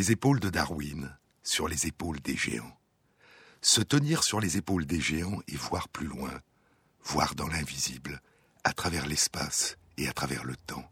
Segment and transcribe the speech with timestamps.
[0.00, 2.74] les épaules de Darwin, sur les épaules des géants.
[3.60, 6.30] Se tenir sur les épaules des géants et voir plus loin,
[7.04, 8.22] voir dans l'invisible,
[8.64, 10.88] à travers l'espace et à travers le temps.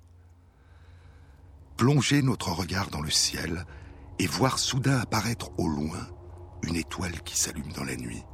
[1.78, 3.64] Plonger notre regard dans le ciel
[4.18, 6.06] et voir soudain apparaître au loin
[6.62, 8.26] une étoile qui s'allume dans la nuit.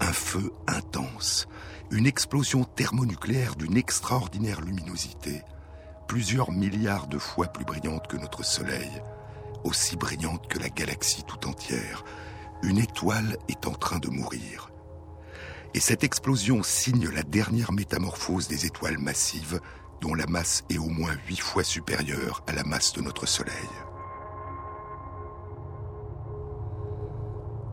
[0.00, 1.46] Un feu intense,
[1.92, 5.42] une explosion thermonucléaire d'une extraordinaire luminosité,
[6.08, 8.90] plusieurs milliards de fois plus brillante que notre Soleil,
[9.64, 12.04] aussi brillante que la galaxie tout entière.
[12.62, 14.70] Une étoile est en train de mourir.
[15.74, 19.60] Et cette explosion signe la dernière métamorphose des étoiles massives
[20.00, 23.54] dont la masse est au moins huit fois supérieure à la masse de notre Soleil.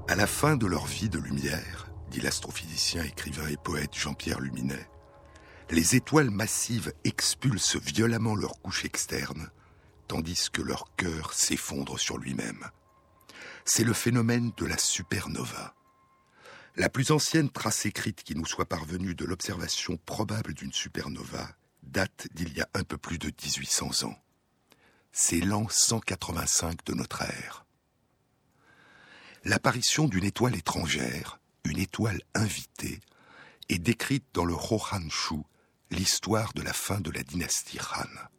[0.08, 4.90] À la fin de leur vie de lumière, dit l'astrophysicien, écrivain et poète Jean-Pierre Luminet,
[5.72, 9.50] les étoiles massives expulsent violemment leur couche externe,
[10.10, 12.66] tandis que leur cœur s'effondre sur lui-même.
[13.64, 15.76] C'est le phénomène de la supernova.
[16.76, 21.48] La plus ancienne trace écrite qui nous soit parvenue de l'observation probable d'une supernova
[21.84, 24.18] date d'il y a un peu plus de 1800 ans.
[25.12, 27.66] C'est l'an 185 de notre ère.
[29.46, 33.00] L'apparition d'une étoile étrangère, une étoile invitée,
[33.70, 34.56] est décrite dans le
[35.10, 35.36] Shu,
[35.92, 38.39] l'histoire de la fin de la dynastie Han.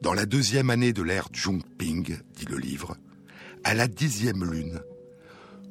[0.00, 2.96] Dans la deuxième année de l'ère Zhongping, dit le livre,
[3.64, 4.80] à la dixième lune,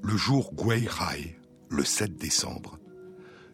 [0.03, 1.35] le jour Gui Rai,
[1.69, 2.77] le 7 décembre,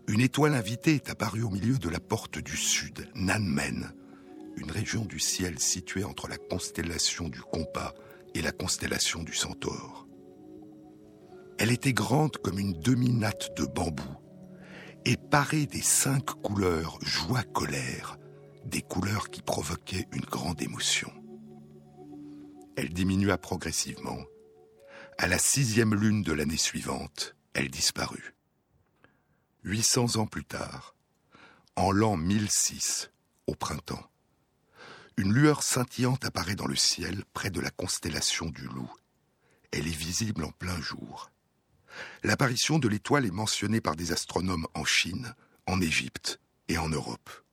[0.09, 3.94] une étoile invitée est apparue au milieu de la porte du sud, Nanmen,
[4.58, 7.94] une région du ciel située entre la constellation du Compas
[8.34, 10.06] et la constellation du Centaure.
[11.57, 14.03] Elle était grande comme une demi-natte de bambou
[15.06, 18.18] et parée des cinq couleurs joie-colère,
[18.66, 21.12] des couleurs qui provoquaient une grande émotion.
[22.76, 24.20] Elle diminua progressivement.
[25.18, 28.36] À la sixième lune de l'année suivante, elle disparut.
[29.64, 30.96] 800 ans plus tard,
[31.75, 33.12] en l'an 1006,
[33.48, 34.09] au printemps,
[35.18, 38.92] une lueur scintillante apparaît dans le ciel près de la constellation du Loup.
[39.72, 41.31] Elle est visible en plein jour.
[42.24, 45.34] L'apparition de l'étoile est mentionnée par des astronomes en Chine,
[45.66, 47.44] en Égypte et en Europe.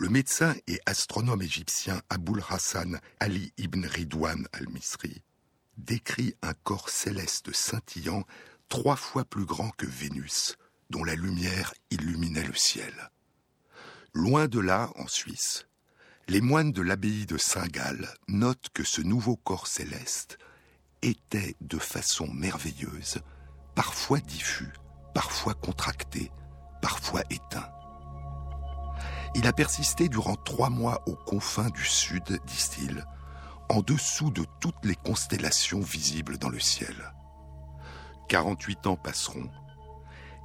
[0.00, 5.22] Le médecin et astronome égyptien Aboul Hassan Ali ibn Ridwan al-Misri
[5.76, 8.24] décrit un corps céleste scintillant
[8.70, 10.56] trois fois plus grand que Vénus,
[10.88, 12.94] dont la lumière illuminait le ciel.
[14.14, 15.66] Loin de là, en Suisse,
[16.28, 20.38] les moines de l'abbaye de Saint-Gall notent que ce nouveau corps céleste
[21.02, 23.18] était de façon merveilleuse,
[23.74, 24.72] parfois diffus,
[25.12, 26.30] parfois contracté,
[26.80, 27.70] parfois éteint.
[29.34, 33.04] Il a persisté durant trois mois aux confins du sud, disent-ils,
[33.68, 37.12] en dessous de toutes les constellations visibles dans le ciel.
[38.28, 39.48] 48 ans passeront,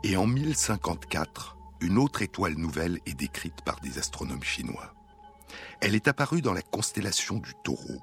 [0.04, 4.94] et en 1054, une autre étoile nouvelle est décrite par des astronomes chinois.
[5.82, 8.02] Elle est apparue dans la constellation du taureau.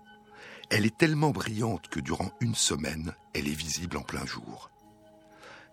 [0.70, 4.70] Elle est tellement brillante que durant une semaine, elle est visible en plein jour.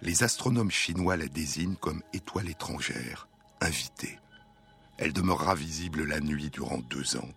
[0.02, 3.28] Les astronomes chinois la désignent comme étoile étrangère,
[3.60, 4.20] invitée.
[5.02, 7.30] Elle demeurera visible la nuit durant deux ans.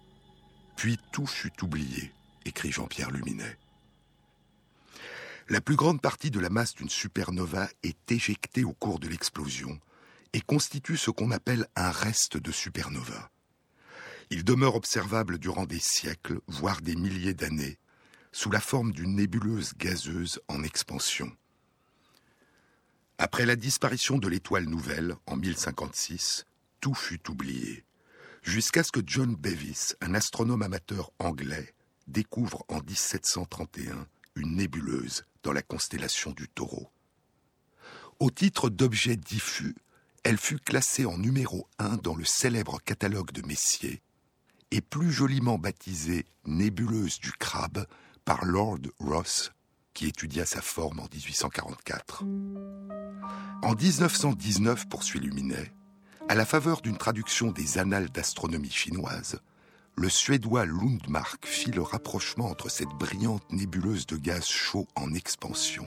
[0.74, 2.12] Puis tout fut oublié,
[2.44, 3.56] écrit Jean-Pierre Luminet.
[5.48, 9.78] La plus grande partie de la masse d'une supernova est éjectée au cours de l'explosion
[10.32, 13.30] et constitue ce qu'on appelle un reste de supernova.
[14.30, 17.78] Il demeure observable durant des siècles, voire des milliers d'années,
[18.32, 21.30] sous la forme d'une nébuleuse gazeuse en expansion.
[23.18, 26.44] Après la disparition de l'étoile nouvelle en 1056,
[26.82, 27.84] tout fut oublié,
[28.42, 31.72] jusqu'à ce que John Bevis, un astronome amateur anglais,
[32.08, 36.90] découvre en 1731 une nébuleuse dans la constellation du taureau.
[38.18, 39.76] Au titre d'objet diffus,
[40.24, 44.02] elle fut classée en numéro 1 dans le célèbre catalogue de Messier
[44.72, 47.86] et plus joliment baptisée nébuleuse du crabe
[48.24, 49.52] par Lord Ross,
[49.94, 52.24] qui étudia sa forme en 1844.
[53.62, 55.72] En 1919, poursuit Luminet,
[56.32, 59.38] à la faveur d'une traduction des annales d'astronomie chinoise,
[59.96, 65.86] le Suédois Lundmark fit le rapprochement entre cette brillante nébuleuse de gaz chaud en expansion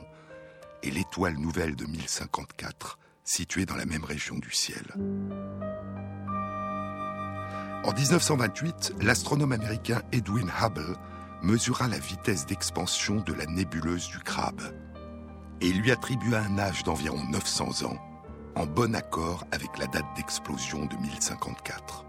[0.84, 4.94] et l'étoile nouvelle de 1054, située dans la même région du ciel.
[7.84, 10.96] En 1928, l'astronome américain Edwin Hubble
[11.42, 14.62] mesura la vitesse d'expansion de la nébuleuse du crabe
[15.60, 18.15] et lui attribua un âge d'environ 900 ans
[18.56, 22.06] en bon accord avec la date d'explosion de 1054.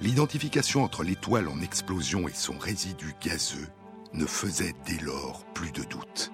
[0.00, 3.68] l'identification entre l'étoile en explosion et son résidu gazeux
[4.14, 6.32] ne faisait dès lors plus de doute.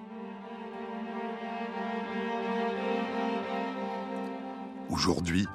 [4.89, 5.47] Aujourd'hui,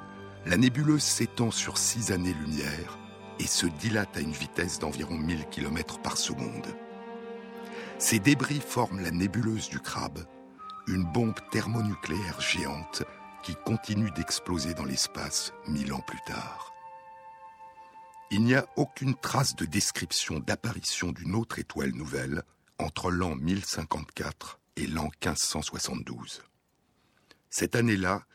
[0.45, 2.97] la nébuleuse s'étend sur six années-lumière
[3.39, 6.67] et se dilate à une vitesse d'environ 1000 km par seconde.
[7.97, 10.19] Ces débris forment la nébuleuse du crabe,
[10.87, 13.03] une bombe thermonucléaire géante
[13.43, 16.73] qui continue d'exploser dans l'espace mille ans plus tard.
[18.31, 22.43] Il n'y a aucune trace de description d'apparition d'une autre étoile nouvelle
[22.79, 26.43] entre l'an 1054 et l'an 1572.
[27.49, 28.25] Cette année-là,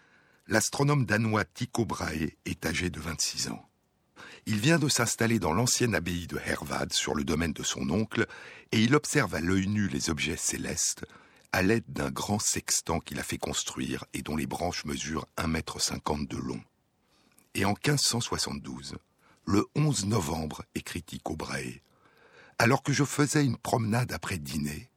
[0.46, 3.68] l'astronome danois Tycho Brahe est âgé de 26 ans.
[4.46, 8.26] Il vient de s'installer dans l'ancienne abbaye de Hervad sur le domaine de son oncle
[8.72, 11.04] et il observe à l'œil nu les objets célestes
[11.52, 16.14] à l'aide d'un grand sextant qu'il a fait construire et dont les branches mesurent 1,50
[16.14, 16.62] m de long.
[17.54, 18.96] Et en 1572,
[19.46, 21.36] le 11 novembre, écrit Tycho
[22.60, 24.90] alors que je faisais une promenade après dîner,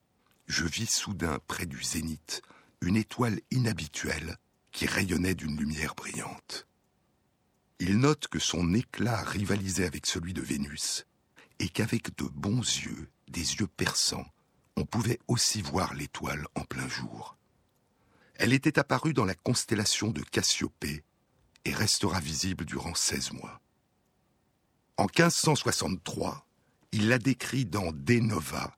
[0.47, 2.41] je vis soudain près du zénith
[2.81, 4.35] une étoile inhabituelle
[4.73, 6.67] qui rayonnait d'une lumière brillante.
[7.79, 11.05] Il note que son éclat rivalisait avec celui de Vénus
[11.59, 14.27] et qu'avec de bons yeux, des yeux perçants,
[14.75, 17.37] on pouvait aussi voir l'étoile en plein jour.
[18.35, 21.03] Elle était apparue dans la constellation de Cassiopée
[21.65, 23.61] et restera visible durant 16 mois.
[24.97, 26.45] En 1563,
[26.91, 28.77] il la décrit dans De Nova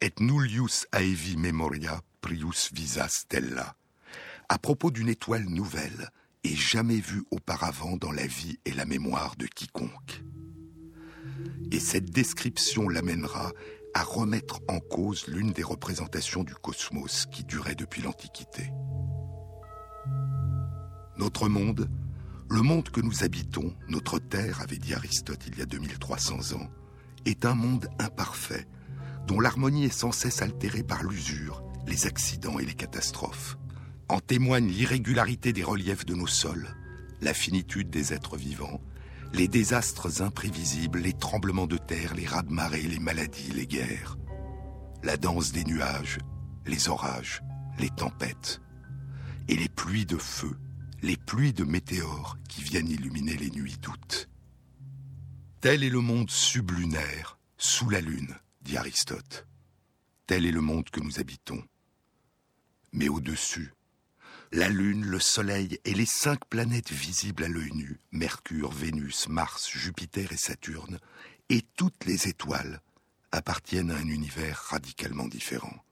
[0.00, 3.76] et nullius aevi memoria prius visa stella,
[4.48, 6.10] à propos d'une étoile nouvelle
[6.44, 10.22] et jamais vue auparavant dans la vie et la mémoire de quiconque.
[11.72, 13.52] Et cette description l'amènera
[13.96, 18.70] à remettre en cause l'une des représentations du cosmos qui durait depuis l'Antiquité.
[21.16, 21.88] Notre monde,
[22.50, 26.68] le monde que nous habitons, notre Terre, avait dit Aristote il y a 2300 ans,
[27.24, 28.68] est un monde imparfait,
[29.26, 33.56] dont l'harmonie est sans cesse altérée par l'usure, les accidents et les catastrophes.
[34.10, 36.68] En témoigne l'irrégularité des reliefs de nos sols,
[37.22, 38.82] la finitude des êtres vivants,
[39.36, 44.16] les désastres imprévisibles, les tremblements de terre, les rats de marée, les maladies, les guerres,
[45.02, 46.18] la danse des nuages,
[46.64, 47.42] les orages,
[47.78, 48.62] les tempêtes,
[49.48, 50.56] et les pluies de feu,
[51.02, 54.30] les pluies de météores qui viennent illuminer les nuits d'août.
[55.60, 59.46] Tel est le monde sublunaire, sous la lune, dit Aristote.
[60.26, 61.62] Tel est le monde que nous habitons.
[62.92, 63.74] Mais au-dessus,
[64.52, 69.70] la Lune, le Soleil et les cinq planètes visibles à l'œil nu, Mercure, Vénus, Mars,
[69.70, 70.98] Jupiter et Saturne,
[71.48, 72.80] et toutes les étoiles,
[73.32, 75.84] appartiennent à un univers radicalement différent.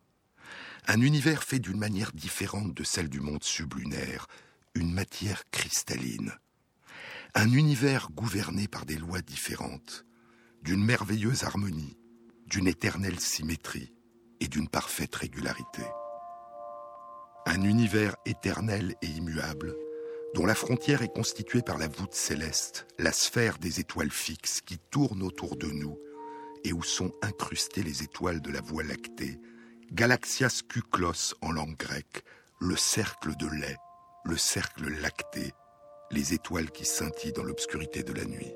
[0.87, 4.27] Un univers fait d'une manière différente de celle du monde sublunaire,
[4.75, 6.33] une matière cristalline.
[7.35, 10.05] Un univers gouverné par des lois différentes,
[10.63, 11.97] d'une merveilleuse harmonie,
[12.47, 13.93] d'une éternelle symétrie
[14.41, 15.83] et d'une parfaite régularité.
[17.47, 19.77] Un univers éternel et immuable,
[20.35, 24.79] dont la frontière est constituée par la voûte céleste, la sphère des étoiles fixes qui
[24.91, 25.99] tournent autour de nous
[26.65, 29.39] et où sont incrustées les étoiles de la Voie lactée,
[29.93, 32.25] Galaxias Kuklos en langue grecque,
[32.61, 33.77] le cercle de lait,
[34.25, 35.53] le cercle lacté,
[36.11, 38.55] les étoiles qui scintillent dans l'obscurité de la nuit.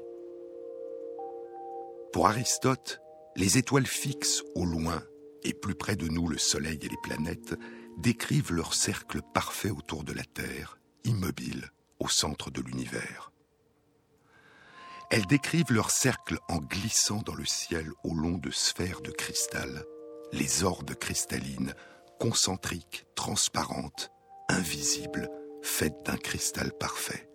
[2.13, 3.01] Pour Aristote,
[3.37, 5.03] les étoiles fixes au loin,
[5.45, 7.55] et plus près de nous le Soleil et les planètes,
[7.99, 13.33] décrivent leur cercle parfait autour de la Terre, immobile, au centre de l'univers.
[15.11, 19.85] Elles décrivent leur cercle en glissant dans le ciel au long de sphères de cristal,
[20.33, 21.75] les orbes cristallines,
[22.21, 24.11] concentriques, transparentes,
[24.49, 25.29] invisibles,
[25.63, 27.29] faites d'un cristal parfait.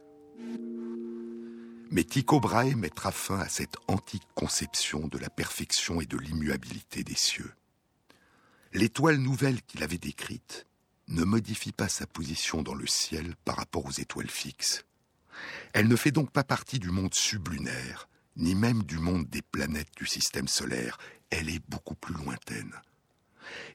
[1.90, 7.04] Mais Tycho Brahe mettra fin à cette antique conception de la perfection et de l'immuabilité
[7.04, 7.54] des cieux
[8.74, 10.66] l'étoile nouvelle qu'il avait décrite
[11.08, 14.86] ne modifie pas sa position dans le ciel par rapport aux étoiles fixes.
[15.74, 19.96] Elle ne fait donc pas partie du monde sublunaire, ni même du monde des planètes
[19.96, 20.98] du système solaire,
[21.30, 22.74] elle est beaucoup plus lointaine.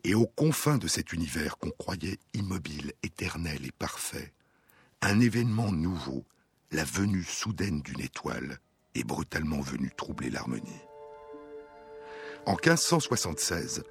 [0.02, 4.32] Et aux confins de cet univers qu'on croyait immobile, éternel et parfait,
[5.00, 6.24] un événement nouveau,
[6.72, 8.58] la venue soudaine d'une étoile,
[8.94, 10.82] est brutalement venu troubler l'harmonie.
[12.46, 13.84] En 1576,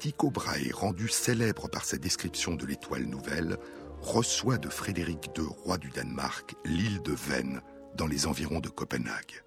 [0.00, 3.58] Tycho Brahe, rendu célèbre par sa description de l'étoile nouvelle,
[4.00, 7.60] reçoit de Frédéric II, roi du Danemark, l'île de Venn,
[7.96, 9.42] dans les environs de Copenhague.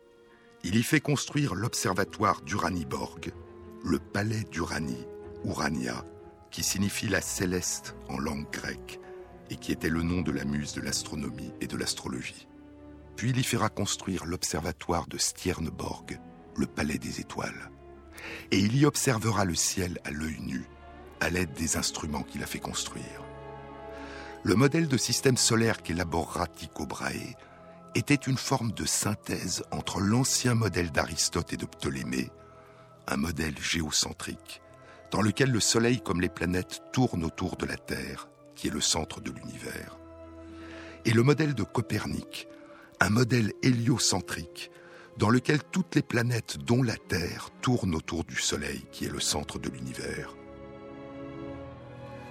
[0.64, 3.34] Il y fait construire l'observatoire d'Uraniborg,
[3.84, 5.08] le palais d'Uranie,
[5.44, 6.06] Urania,
[6.52, 9.00] qui signifie la céleste en langue grecque
[9.50, 12.48] et qui était le nom de la muse de l'astronomie et de l'astrologie.
[13.16, 16.20] puis il y fera construire l'observatoire de Stierneborg,
[16.56, 17.72] le palais des étoiles.
[18.52, 20.66] Et il y observera le ciel à l'œil nu,
[21.20, 23.24] à l'aide des instruments qu'il a fait construire.
[24.44, 27.36] Le modèle de système solaire qu'élaborera Tycho Brahe
[27.96, 32.30] était une forme de synthèse entre l'ancien modèle d'Aristote et de Ptolémée,
[33.08, 34.62] un modèle géocentrique,
[35.12, 38.82] dans lequel le Soleil comme les planètes tournent autour de la Terre, qui est le
[38.82, 39.98] centre de l'univers,
[41.06, 42.48] et le modèle de Copernic,
[43.00, 44.72] un modèle héliocentrique,
[45.18, 49.20] dans lequel toutes les planètes, dont la Terre, tournent autour du Soleil, qui est le
[49.20, 50.36] centre de l'univers.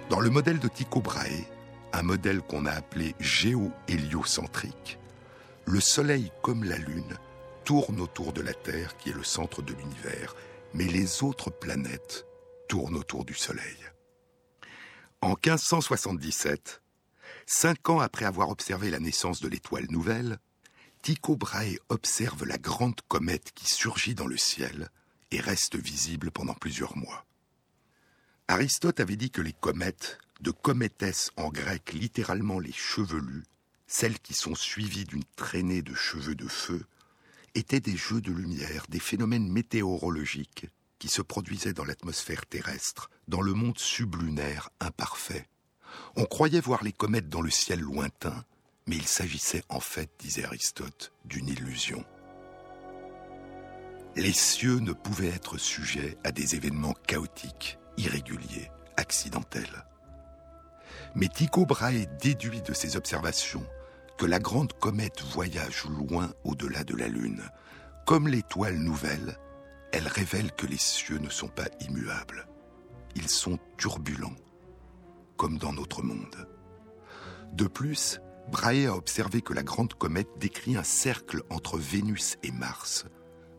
[0.09, 1.47] Dans le modèle de Tycho Brahe,
[1.93, 4.99] un modèle qu'on a appelé géo-héliocentrique,
[5.65, 7.17] le Soleil comme la Lune
[7.63, 10.35] tourne autour de la Terre qui est le centre de l'univers,
[10.73, 12.25] mais les autres planètes
[12.67, 13.77] tournent autour du Soleil.
[15.21, 16.81] En 1577,
[17.45, 20.39] cinq ans après avoir observé la naissance de l'étoile nouvelle,
[21.03, 24.87] Tycho Brahe observe la grande comète qui surgit dans le ciel
[25.31, 27.25] et reste visible pendant plusieurs mois.
[28.47, 33.43] Aristote avait dit que les comètes, de cométès en grec littéralement les chevelus,
[33.85, 36.85] celles qui sont suivies d'une traînée de cheveux de feu,
[37.53, 40.67] étaient des jeux de lumière, des phénomènes météorologiques
[40.99, 45.49] qui se produisaient dans l'atmosphère terrestre, dans le monde sublunaire imparfait.
[46.15, 48.45] On croyait voir les comètes dans le ciel lointain,
[48.87, 52.03] mais il s'agissait en fait, disait Aristote, d'une illusion.
[54.15, 59.85] Les cieux ne pouvaient être sujets à des événements chaotiques, irréguliers, accidentels.
[61.15, 63.65] Mais Tycho Brahe déduit de ses observations
[64.17, 67.41] que la grande comète voyage loin au-delà de la Lune.
[68.05, 69.37] Comme l'étoile nouvelle,
[69.91, 72.47] elle révèle que les cieux ne sont pas immuables.
[73.15, 74.35] Ils sont turbulents,
[75.37, 76.47] comme dans notre monde.
[77.53, 78.19] De plus,
[78.51, 83.05] Brahe a observé que la grande comète décrit un cercle entre Vénus et Mars,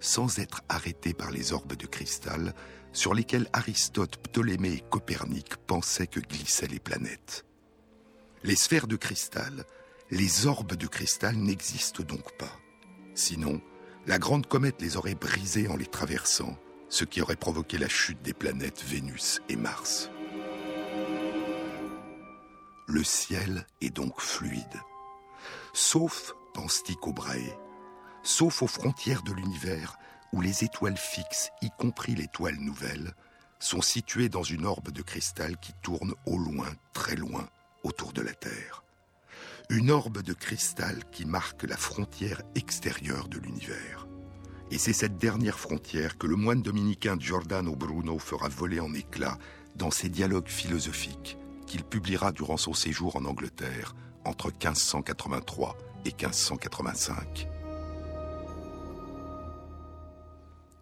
[0.01, 2.55] sans être arrêté par les orbes de cristal
[2.93, 7.45] sur lesquels Aristote, Ptolémée et Copernic pensaient que glissaient les planètes.
[8.45, 9.65] Les sphères de cristal,
[10.11, 12.61] les orbes de cristal n'existent donc pas.
[13.15, 13.61] Sinon,
[14.07, 16.57] la grande comète les aurait brisés en les traversant,
[16.89, 20.11] ce qui aurait provoqué la chute des planètes Vénus et Mars.
[22.87, 24.81] Le ciel est donc fluide.
[25.73, 26.35] Sauf,
[26.85, 27.57] Tycho Brahe,
[28.23, 29.97] sauf aux frontières de l'univers
[30.35, 33.15] où les étoiles fixes, y compris l'étoile nouvelle,
[33.59, 37.49] sont situées dans une orbe de cristal qui tourne au loin, très loin,
[37.85, 38.85] autour de la Terre.
[39.71, 44.07] Une orbe de cristal qui marque la frontière extérieure de l'univers.
[44.71, 49.39] Et c'est cette dernière frontière que le moine dominicain Giordano Bruno fera voler en éclats
[49.75, 51.39] dans ses dialogues philosophiques
[51.75, 57.49] qu'il publiera durant son séjour en Angleterre entre 1583 et 1585.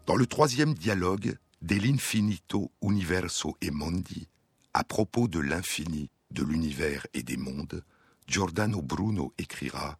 [0.04, 4.28] Dans le troisième dialogue, Dell'infinito universo e mondi,
[4.74, 7.82] à propos de l'infini, de l'univers et des mondes,
[8.26, 9.98] Giordano Bruno écrira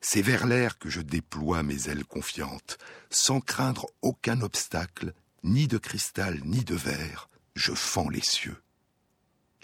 [0.00, 2.78] C'est vers l'air que je déploie mes ailes confiantes,
[3.10, 8.63] sans craindre aucun obstacle, ni de cristal ni de verre, je fends les cieux.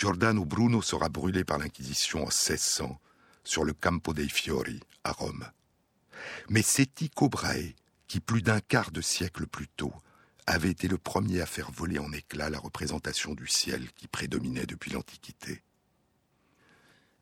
[0.01, 2.99] Giordano Bruno sera brûlé par l'Inquisition en 1600
[3.45, 5.47] sur le Campo dei Fiori à Rome.
[6.49, 7.75] Mais c'est Tycho Brahe
[8.09, 9.93] qui plus d'un quart de siècle plus tôt
[10.47, 14.65] avait été le premier à faire voler en éclats la représentation du ciel qui prédominait
[14.65, 15.63] depuis l'Antiquité.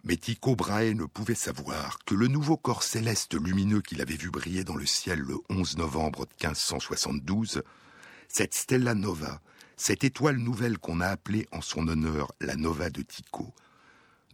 [0.05, 4.31] Mais Tycho Brahe ne pouvait savoir que le nouveau corps céleste lumineux qu'il avait vu
[4.31, 7.61] briller dans le ciel le 11 novembre 1572,
[8.29, 9.41] cette Stella Nova,
[9.79, 13.55] cette étoile nouvelle qu'on a appelée en son honneur la Nova de Tycho,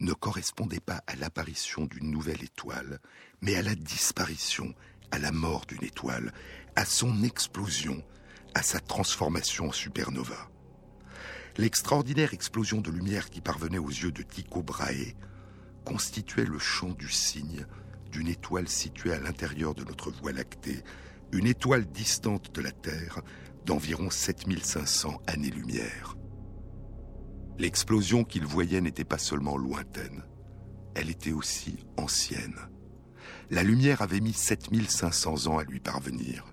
[0.01, 2.99] ne correspondait pas à l'apparition d'une nouvelle étoile,
[3.41, 4.73] mais à la disparition
[5.11, 6.33] à la mort d'une étoile,
[6.75, 8.03] à son explosion,
[8.55, 10.49] à sa transformation en supernova.
[11.57, 15.13] L'extraordinaire explosion de lumière qui parvenait aux yeux de Tycho Brahe
[15.85, 17.67] constituait le chant du cygne
[18.11, 20.83] d'une étoile située à l'intérieur de notre Voie lactée,
[21.31, 23.21] une étoile distante de la Terre
[23.65, 26.15] d'environ 7500 années-lumière.
[27.57, 30.23] L'explosion qu'il voyait n'était pas seulement lointaine,
[30.95, 32.55] elle était aussi ancienne
[33.49, 36.45] la lumière avait mis 7500 ans à lui parvenir.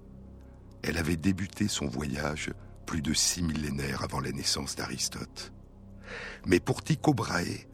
[0.82, 2.52] Elle avait débuté son voyage
[2.86, 5.52] plus de six millénaires avant la naissance d'Aristote.
[6.46, 7.66] Mais pour Tycho Brahe,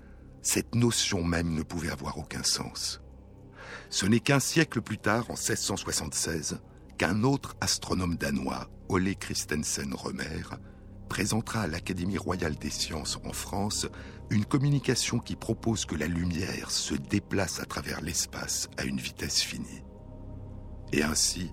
[0.43, 3.01] cette notion même ne pouvait avoir aucun sens.
[3.91, 6.61] Ce n'est qu'un siècle plus tard, en 1676,
[6.99, 10.43] qu'un autre astronome danois, Ole Christensen Romer,
[11.09, 13.87] présentera à l'Académie royale des sciences en France
[14.31, 19.41] une communication qui propose que la lumière se déplace à travers l'espace à une vitesse
[19.41, 19.83] finie.
[20.93, 21.53] Et ainsi,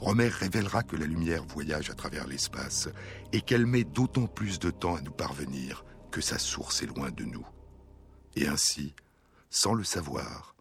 [0.00, 2.88] Romer révélera que la lumière voyage à travers l'espace
[3.32, 7.10] et qu'elle met d'autant plus de temps à nous parvenir que sa source est loin
[7.10, 7.46] de nous.
[8.34, 8.94] Et ainsi,
[9.50, 10.56] sans le savoir,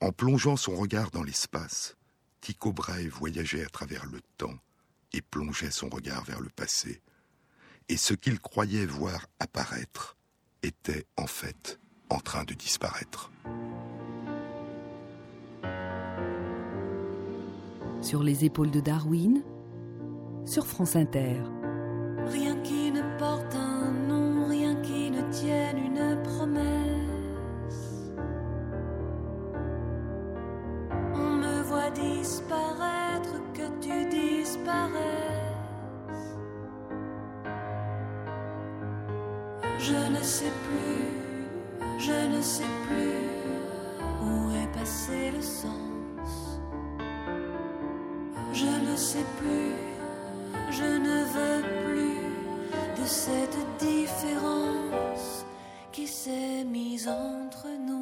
[0.00, 1.97] en plongeant son regard dans l'espace,
[2.40, 4.58] Tycho Brahe voyageait à travers le temps
[5.12, 7.00] et plongeait son regard vers le passé.
[7.88, 10.16] Et ce qu'il croyait voir apparaître
[10.62, 11.78] était en fait
[12.10, 13.30] en train de disparaître.
[18.00, 19.42] Sur les épaules de Darwin,
[20.46, 21.42] sur France Inter.
[22.26, 26.87] Rien qui ne porte un nom, rien qui ne tienne une promesse.
[31.90, 34.98] Disparaître, que tu disparaisses.
[39.78, 43.28] Je ne sais plus, je ne sais plus
[44.22, 46.60] où est passé le sens.
[48.52, 49.74] Je ne sais plus,
[50.70, 52.20] je ne veux plus
[53.00, 55.44] de cette différence
[55.92, 57.97] qui s'est mise entre nous.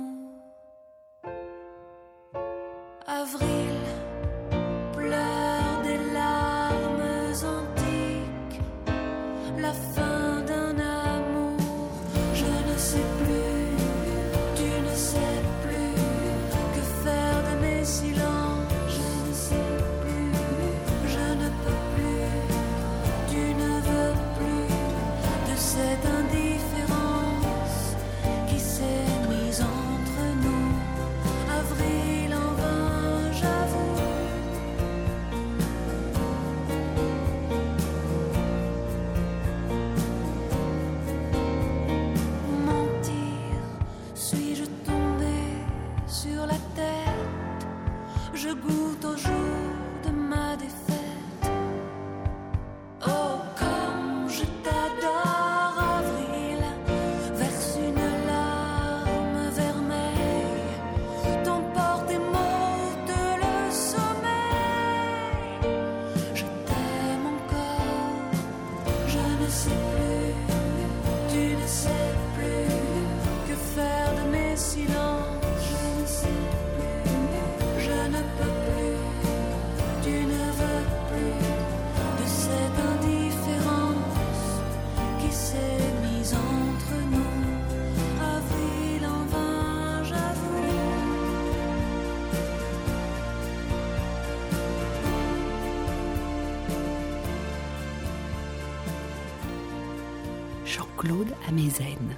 [101.47, 102.17] Amezen.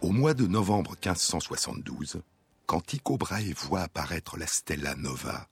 [0.00, 2.22] Au mois de novembre 1572,
[2.64, 5.46] quand Tycho Brahe voit apparaître la Stella Nova,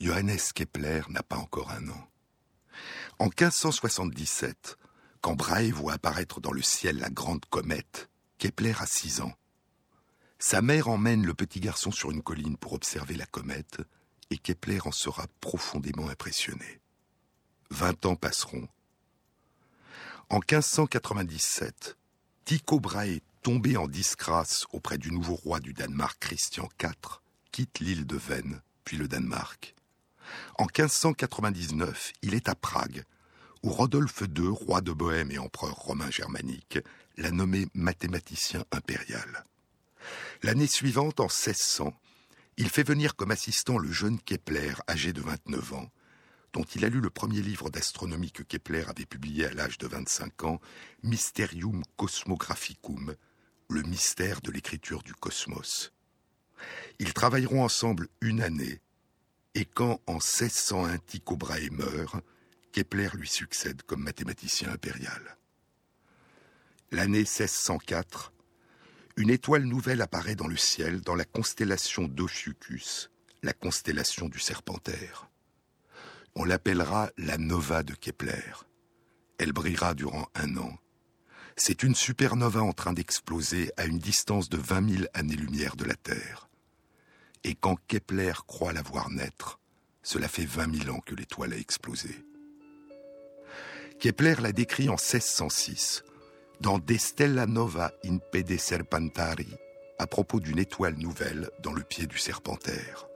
[0.00, 2.08] Johannes Kepler n'a pas encore un an.
[3.20, 4.78] En 1577,
[5.20, 9.34] quand Brahe voit apparaître dans le ciel la grande comète, Kepler a six ans.
[10.40, 13.78] Sa mère emmène le petit garçon sur une colline pour observer la comète,
[14.30, 16.80] et Kepler en sera profondément impressionné.
[17.70, 18.68] Vingt ans passeront.
[20.30, 21.96] En 1597,
[22.44, 28.06] Tycho Brahe, tombé en disgrâce auprès du nouveau roi du Danemark Christian IV, quitte l'île
[28.06, 29.74] de Venne, puis le Danemark.
[30.58, 33.04] En 1599, il est à Prague,
[33.62, 36.78] où Rodolphe II, roi de Bohême et empereur romain germanique,
[37.16, 39.44] l'a nommé mathématicien impérial.
[40.42, 41.98] L'année suivante, en 1600,
[42.58, 45.90] il fait venir comme assistant le jeune Kepler, âgé de 29 ans,
[46.52, 49.86] dont il a lu le premier livre d'astronomie que Kepler avait publié à l'âge de
[49.86, 50.60] 25 ans,
[51.02, 53.14] Mysterium Cosmographicum,
[53.70, 55.92] le mystère de l'écriture du cosmos.
[56.98, 58.80] Ils travailleront ensemble une année,
[59.54, 62.16] et quand en 1601 Tycho Brahe meurt,
[62.72, 65.36] Kepler lui succède comme mathématicien impérial.
[66.90, 68.32] L'année 1604,
[69.16, 73.10] une étoile nouvelle apparaît dans le ciel dans la constellation d'Ophiuchus,
[73.42, 75.27] la constellation du Serpentaire.
[76.40, 78.54] On l'appellera la Nova de Kepler.
[79.38, 80.78] Elle brillera durant un an.
[81.56, 85.96] C'est une supernova en train d'exploser à une distance de 20 000 années-lumière de la
[85.96, 86.48] Terre.
[87.42, 89.58] Et quand Kepler croit la voir naître,
[90.04, 92.24] cela fait 20 000 ans que l'étoile a explosé.
[93.98, 96.04] Kepler l'a décrit en 1606
[96.60, 99.56] dans De Stella Nova in Pede Serpentari,
[99.98, 103.07] à propos d'une étoile nouvelle dans le pied du Serpentaire.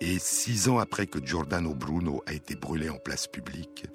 [0.00, 3.86] Et six ans après que Giordano Bruno a été brûlé en place publique,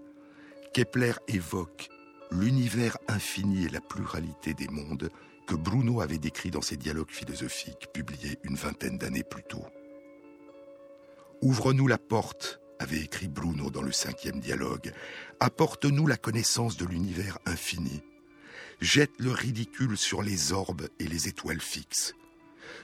[0.74, 1.90] Kepler évoque
[2.32, 5.10] l'univers infini et la pluralité des mondes
[5.48, 9.66] que Bruno avait décrit dans ses dialogues philosophiques publiés une vingtaine d'années plus tôt.
[11.42, 14.94] Ouvre-nous la porte, avait écrit Bruno dans le cinquième dialogue.
[15.40, 18.02] Apporte-nous la connaissance de l'univers infini.
[18.80, 22.14] Jette le ridicule sur les orbes et les étoiles fixes.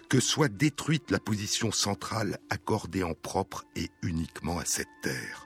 [0.10, 5.46] Que soit détruite la position centrale accordée en propre et uniquement à cette terre.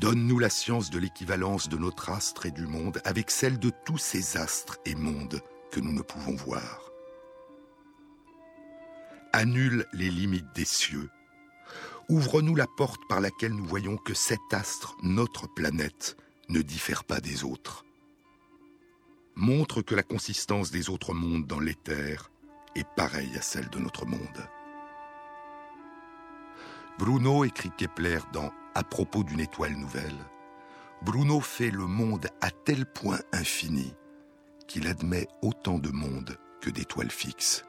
[0.00, 3.98] Donne-nous la science de l'équivalence de notre astre et du monde avec celle de tous
[3.98, 5.40] ces astres et mondes
[5.72, 6.90] que nous ne pouvons voir.
[9.32, 11.10] Annule les limites des cieux.
[12.08, 16.16] Ouvre-nous la porte par laquelle nous voyons que cet astre, notre planète,
[16.48, 17.84] ne diffère pas des autres.
[19.40, 22.28] Montre que la consistance des autres mondes dans l'éther
[22.74, 24.48] est pareille à celle de notre monde.
[26.98, 30.26] Bruno écrit Kepler dans À propos d'une étoile nouvelle.
[31.02, 33.94] Bruno fait le monde à tel point infini
[34.66, 37.64] qu'il admet autant de mondes que d'étoiles fixes.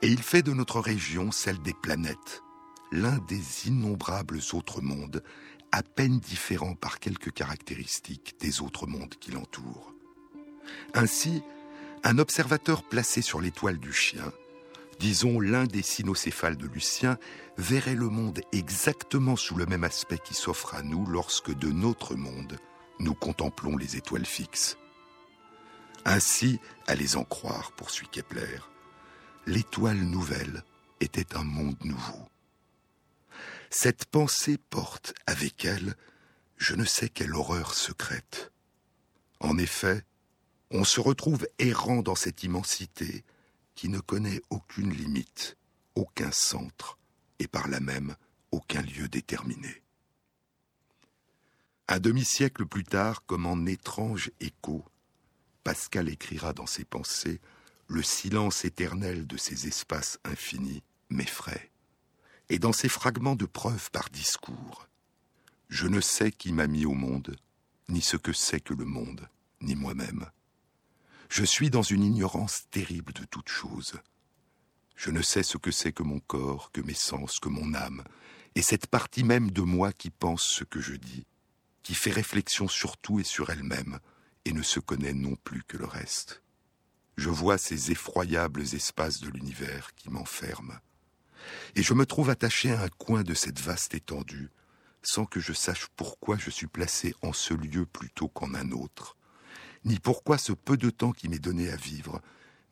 [0.00, 2.40] Et il fait de notre région celle des planètes,
[2.92, 5.22] l'un des innombrables autres mondes,
[5.70, 9.91] à peine différents par quelques caractéristiques des autres mondes qui l'entourent.
[10.94, 11.42] Ainsi,
[12.04, 14.32] un observateur placé sur l'étoile du chien,
[14.98, 17.18] disons l'un des cynocéphales de Lucien,
[17.56, 22.14] verrait le monde exactement sous le même aspect qui s'offre à nous lorsque de notre
[22.14, 22.58] monde,
[22.98, 24.76] nous contemplons les étoiles fixes.
[26.04, 28.58] Ainsi, à les en croire, poursuit Kepler,
[29.46, 30.64] l'étoile nouvelle
[31.00, 32.28] était un monde nouveau.
[33.70, 35.96] Cette pensée porte avec elle
[36.62, 38.52] je ne sais quelle horreur secrète.
[39.40, 40.04] En effet,
[40.72, 43.24] on se retrouve errant dans cette immensité
[43.74, 45.56] qui ne connaît aucune limite,
[45.94, 46.98] aucun centre,
[47.38, 48.16] et par là même
[48.52, 49.82] aucun lieu déterminé.
[51.88, 54.84] Un demi-siècle plus tard, comme en étrange écho,
[55.64, 57.40] Pascal écrira dans ses pensées
[57.86, 61.70] Le silence éternel de ces espaces infinis m'effraie.
[62.48, 64.88] Et dans ces fragments de preuves par discours,
[65.68, 67.36] je ne sais qui m'a mis au monde,
[67.88, 69.28] ni ce que c'est que le monde,
[69.60, 70.30] ni moi-même.
[71.34, 73.94] Je suis dans une ignorance terrible de toute chose.
[74.96, 78.04] Je ne sais ce que c'est que mon corps, que mes sens, que mon âme,
[78.54, 81.24] et cette partie même de moi qui pense ce que je dis,
[81.82, 83.98] qui fait réflexion sur tout et sur elle-même,
[84.44, 86.42] et ne se connaît non plus que le reste.
[87.16, 90.80] Je vois ces effroyables espaces de l'univers qui m'enferment,
[91.76, 94.50] et je me trouve attaché à un coin de cette vaste étendue,
[95.02, 99.16] sans que je sache pourquoi je suis placé en ce lieu plutôt qu'en un autre,
[99.84, 102.20] ni pourquoi ce peu de temps qui m'est donné à vivre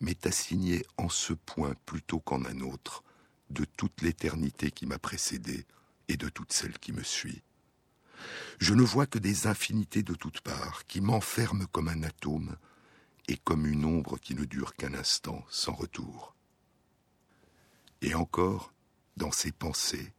[0.01, 3.05] m'est assigné en ce point plutôt qu'en un autre,
[3.51, 5.67] de toute l'éternité qui m'a précédé
[6.09, 7.43] et de toute celle qui me suit.
[8.59, 12.57] Je ne vois que des infinités de toutes parts qui m'enferment comme un atome
[13.29, 16.35] et comme une ombre qui ne dure qu'un instant sans retour.
[18.03, 18.73] Et encore,
[19.17, 20.13] dans ses pensées,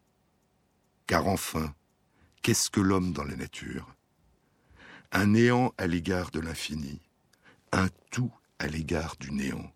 [1.07, 1.73] car enfin,
[2.41, 3.95] qu'est-ce que l'homme dans la nature?
[5.13, 7.01] Un néant à l'égard de l'infini,
[7.73, 9.69] un tout à l'égard du néant,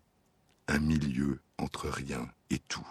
[0.66, 2.86] un milieu entre rien et tout.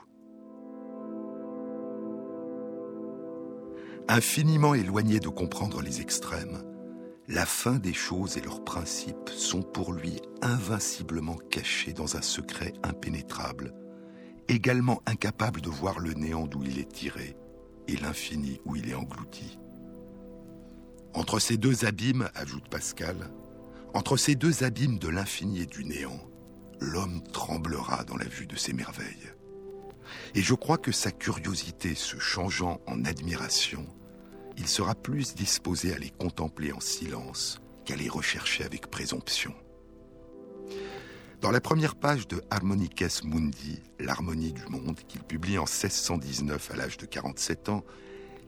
[4.08, 6.62] Infiniment éloigné de comprendre les extrêmes,
[7.28, 12.74] la fin des choses et leurs principes sont pour lui invinciblement cachés dans un secret
[12.84, 13.74] impénétrable,
[14.48, 17.36] également incapable de voir le néant d'où il est tiré
[17.88, 19.58] et l'infini où il est englouti.
[21.16, 23.16] Entre ces deux abîmes, ajoute Pascal,
[23.94, 26.20] entre ces deux abîmes de l'infini et du néant,
[26.82, 29.32] l'homme tremblera dans la vue de ces merveilles.
[30.36, 33.88] Et je crois que sa curiosité se changeant en admiration,
[34.58, 39.54] il sera plus disposé à les contempler en silence qu'à les rechercher avec présomption.
[41.40, 46.76] Dans la première page de Harmonices Mundi, l'harmonie du monde, qu'il publie en 1619 à
[46.76, 47.86] l'âge de 47 ans,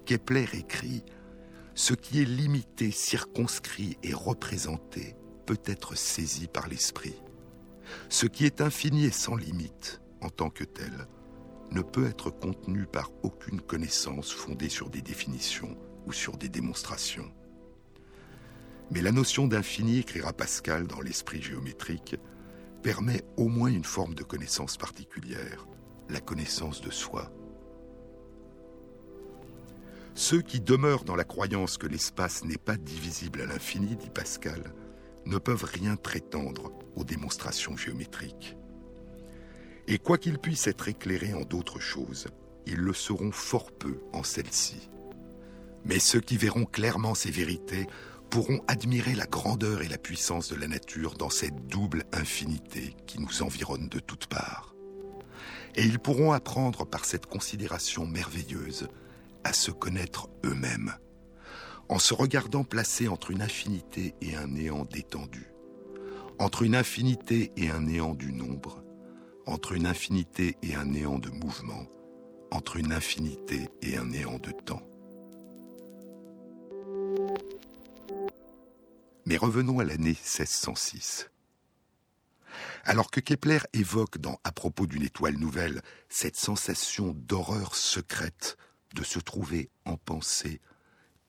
[0.06, 1.04] Kepler écrit
[1.78, 7.22] Ce qui est limité, circonscrit et représenté peut être saisi par l'esprit.
[8.10, 11.08] Ce qui est infini et sans limite, en tant que tel,
[11.70, 17.32] ne peut être contenu par aucune connaissance fondée sur des définitions ou sur des démonstrations.
[18.90, 22.16] Mais la notion d'infini, écrira Pascal dans l'esprit géométrique,
[22.82, 25.68] permet au moins une forme de connaissance particulière,
[26.10, 27.32] la connaissance de soi.
[30.18, 34.74] Ceux qui demeurent dans la croyance que l'espace n'est pas divisible à l'infini, dit Pascal,
[35.28, 38.58] ne peuvent rien prétendre aux démonstrations géométriques.
[39.88, 42.30] Et quoi qu'ils puissent être éclairés en d'autres choses,
[42.66, 44.90] ils le seront fort peu en celles-ci.
[45.86, 47.86] Mais ceux qui verront clairement ces vérités
[48.32, 53.22] pourront admirer la grandeur et la puissance de la nature dans cette double infinité qui
[53.22, 54.74] nous environne de toutes parts.
[55.76, 58.90] Et ils pourront apprendre par cette considération merveilleuse
[59.44, 60.94] à se connaître eux-mêmes,
[61.90, 65.52] en se regardant placés entre une infinité et un néant détendu,
[66.40, 68.84] entre une infinité et un néant du nombre,
[69.46, 71.86] entre une infinité et un néant de mouvement,
[72.52, 74.84] entre une infinité et un néant de temps.
[79.26, 81.30] Mais revenons à l'année 1606.
[82.86, 88.58] Alors que Kepler évoque dans À propos d'une étoile nouvelle cette sensation d'horreur secrète
[88.98, 90.60] de se trouver en pensée,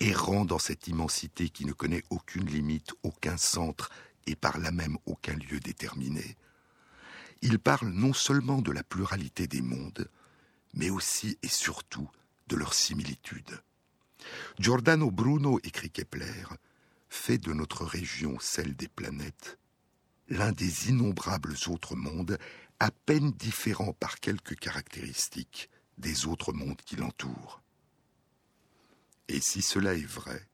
[0.01, 3.91] errant dans cette immensité qui ne connaît aucune limite, aucun centre
[4.27, 6.37] et par là même aucun lieu déterminé,
[7.43, 10.09] il parle non seulement de la pluralité des mondes,
[10.73, 12.09] mais aussi et surtout
[12.49, 13.61] de leur similitude.
[14.59, 16.45] Giordano Bruno, écrit Kepler,
[17.11, 19.59] fait de notre région, celle des planètes,
[20.29, 22.39] l'un des innombrables autres mondes,
[22.81, 27.63] à peine différents par quelques caractéristiques des autres mondes qui l'entourent.
[29.29, 30.49] Et si cela est vrai,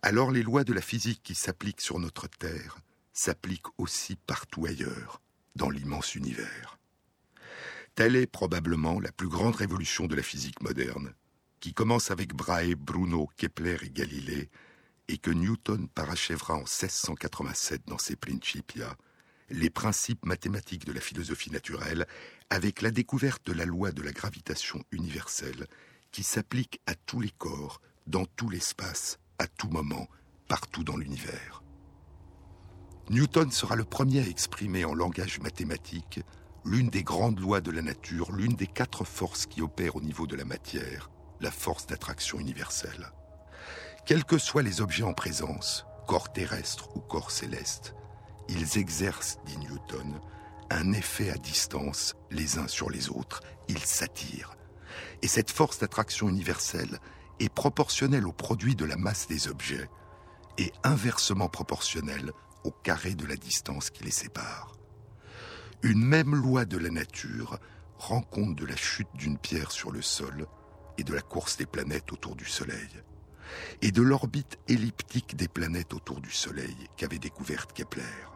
[0.00, 2.78] alors les lois de la physique qui s'appliquent sur notre Terre
[3.12, 5.20] s'appliquent aussi partout ailleurs,
[5.54, 6.78] dans l'immense univers.
[7.94, 11.12] Telle est probablement la plus grande révolution de la physique moderne,
[11.60, 14.50] qui commence avec Brahe, Bruno, Kepler et Galilée,
[15.08, 18.96] et que Newton parachèvera en 1687 dans ses Principia,
[19.52, 22.06] les principes mathématiques de la philosophie naturelle,
[22.50, 25.66] avec la découverte de la loi de la gravitation universelle,
[26.10, 30.08] qui s'applique à tous les corps, dans tout l'espace, à tout moment,
[30.48, 31.62] partout dans l'univers.
[33.10, 36.20] Newton sera le premier à exprimer en langage mathématique
[36.64, 40.26] l'une des grandes lois de la nature, l'une des quatre forces qui opèrent au niveau
[40.26, 41.10] de la matière,
[41.40, 43.12] la force d'attraction universelle.
[44.06, 47.94] Quels que soient les objets en présence, corps terrestres ou corps célestes,
[48.52, 50.20] ils exercent, dit Newton,
[50.70, 54.56] un effet à distance les uns sur les autres, ils s'attirent.
[55.22, 56.98] Et cette force d'attraction universelle
[57.40, 59.88] est proportionnelle au produit de la masse des objets
[60.58, 62.32] et inversement proportionnelle
[62.64, 64.76] au carré de la distance qui les sépare.
[65.82, 67.58] Une même loi de la nature
[67.98, 70.46] rend compte de la chute d'une pierre sur le sol
[70.98, 73.02] et de la course des planètes autour du Soleil,
[73.80, 78.31] et de l'orbite elliptique des planètes autour du Soleil qu'avait découverte Kepler.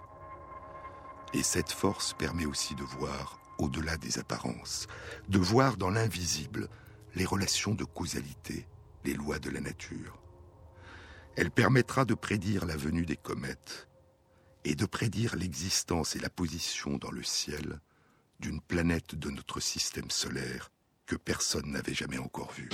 [1.37, 4.87] Et cette force permet aussi de voir au-delà des apparences,
[5.29, 6.71] de voir dans l'invisible
[7.15, 8.67] les relations de causalité,
[9.05, 10.19] les lois de la nature.
[11.37, 13.87] Elle permettra de prédire la venue des comètes
[14.65, 17.81] et de prédire l'existence et la position dans le ciel
[18.41, 20.71] d'une planète de notre système solaire
[21.05, 22.71] que personne n'avait jamais encore vue.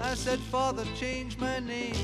[0.00, 1.94] I said, Father, change my name.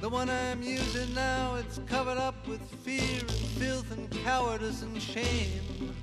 [0.00, 5.00] The one I'm using now, it's covered up with fear and filth and cowardice and
[5.00, 5.94] shame.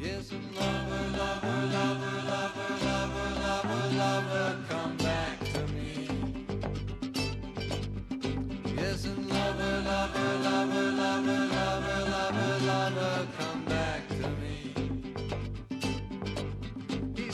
[0.00, 5.25] Yes, and lover, lover, lover, lover, lover, lover, lover, come back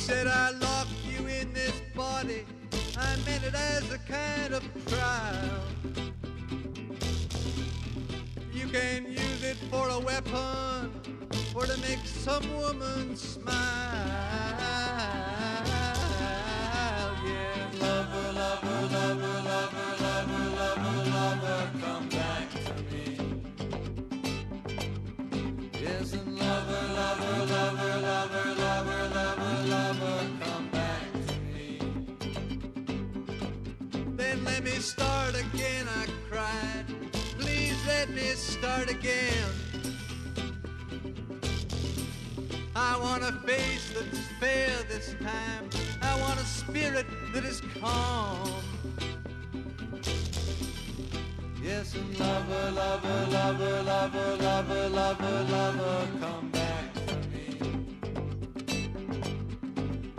[0.03, 2.45] said, I locked you in this body.
[2.99, 5.63] I meant it as a kind of trial.
[8.53, 10.91] You can use it for a weapon
[11.55, 14.62] or to make some woman smile.
[43.03, 45.69] Want a face that's fair this time.
[46.03, 48.63] I want a spirit that is calm.
[51.61, 57.47] Yes, and lover, lover, lover, lover, lover, lover, lover, come back to me.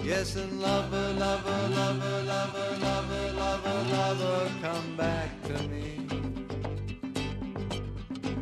[0.03, 6.05] Yes, and lover, lover, lover, lover, lover, lover, lover, come back to me.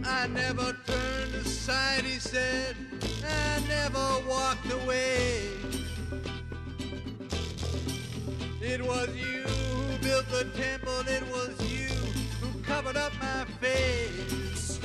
[0.04, 2.91] I never turned aside, he said.
[3.32, 5.48] I never walked away.
[8.62, 11.90] It was you who built the temple, it was you
[12.40, 14.80] who covered up my face.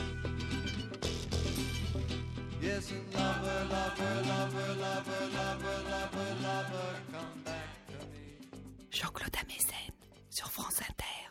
[2.61, 8.59] Yes, and lover, lover, lover, lover, lover, lover, lover, come back to me.
[8.91, 9.93] Jean-Claude Amezen
[10.31, 11.31] sur France Inter.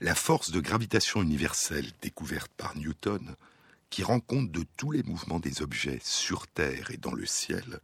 [0.00, 3.36] La force de gravitation universelle découverte par Newton,
[3.90, 7.80] qui rend compte de tous les mouvements des objets sur Terre et dans le ciel,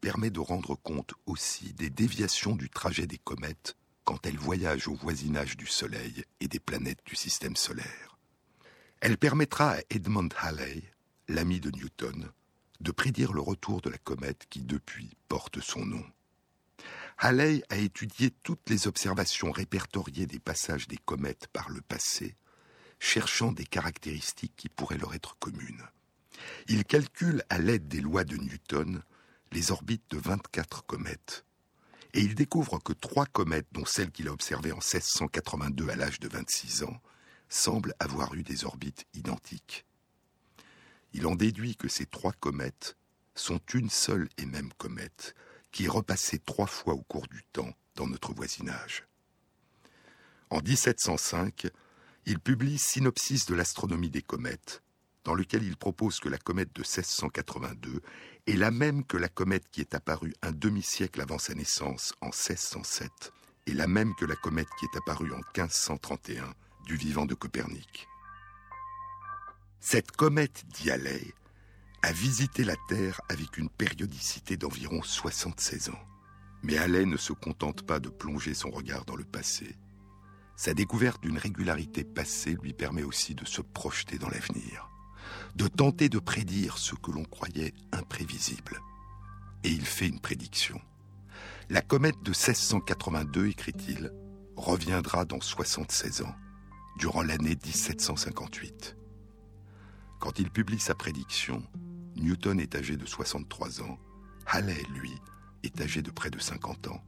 [0.00, 4.94] permet de rendre compte aussi des déviations du trajet des comètes quand elles voyagent au
[4.94, 8.18] voisinage du Soleil et des planètes du système solaire.
[9.00, 10.82] Elle permettra à Edmund Halley,
[11.28, 12.30] l'ami de Newton,
[12.80, 16.04] de prédire le retour de la comète qui depuis porte son nom.
[17.18, 22.34] Halley a étudié toutes les observations répertoriées des passages des comètes par le passé,
[23.00, 25.82] cherchant des caractéristiques qui pourraient leur être communes.
[26.68, 29.02] Il calcule à l'aide des lois de Newton
[29.50, 31.44] les orbites de 24 comètes.
[32.12, 36.20] Et il découvre que trois comètes, dont celle qu'il a observée en 1682 à l'âge
[36.20, 37.00] de 26 ans,
[37.48, 39.86] semblent avoir eu des orbites identiques.
[41.12, 42.96] Il en déduit que ces trois comètes
[43.34, 45.34] sont une seule et même comète
[45.72, 49.04] qui est repassée trois fois au cours du temps dans notre voisinage.
[50.50, 51.68] En 1705,
[52.26, 54.82] il publie Synopsis de l'astronomie des comètes,
[55.24, 58.00] dans lequel il propose que la comète de 1682
[58.46, 62.26] est la même que la comète qui est apparue un demi-siècle avant sa naissance en
[62.26, 63.32] 1607
[63.66, 66.54] et la même que la comète qui est apparue en 1531
[66.86, 68.08] du vivant de Copernic.
[69.80, 76.00] Cette comète, dit a visité la Terre avec une périodicité d'environ 76 ans.
[76.62, 79.76] Mais Halley ne se contente pas de plonger son regard dans le passé.
[80.60, 84.90] Sa découverte d'une régularité passée lui permet aussi de se projeter dans l'avenir
[85.54, 88.80] de tenter de prédire ce que l'on croyait imprévisible.
[89.64, 90.78] Et il fait une prédiction.
[91.68, 94.12] La comète de 1682, écrit-il,
[94.56, 96.34] reviendra dans 76 ans,
[96.98, 98.96] durant l'année 1758.
[100.18, 101.62] Quand il publie sa prédiction,
[102.16, 103.98] Newton est âgé de 63 ans,
[104.46, 105.14] Halley, lui,
[105.62, 107.02] est âgé de près de 50 ans.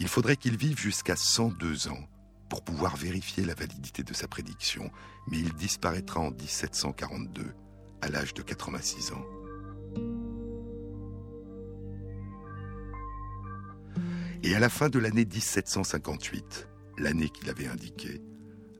[0.00, 2.08] Il faudrait qu'il vive jusqu'à 102 ans
[2.52, 4.90] pour pouvoir vérifier la validité de sa prédiction,
[5.26, 7.46] mais il disparaîtra en 1742,
[8.02, 9.24] à l'âge de 86 ans.
[14.42, 18.20] Et à la fin de l'année 1758, l'année qu'il avait indiquée,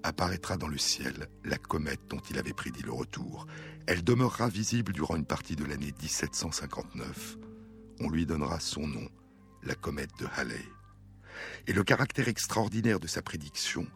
[0.03, 3.47] apparaîtra dans le ciel la comète dont il avait prédit le retour.
[3.87, 7.39] Elle demeurera visible durant une partie de l'année 1759.
[8.01, 9.09] On lui donnera son nom,
[9.63, 10.61] la comète de Halley
[11.67, 13.87] et le caractère extraordinaire de sa prédiction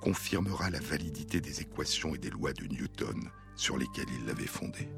[0.00, 4.88] confirmera la validité des équations et des lois de Newton sur lesquelles il l'avait fondée.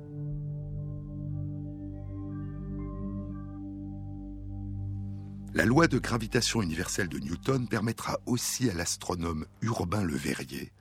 [5.55, 10.73] La loi de gravitation universelle de Newton permettra aussi à l'astronome Urbain Le Verrier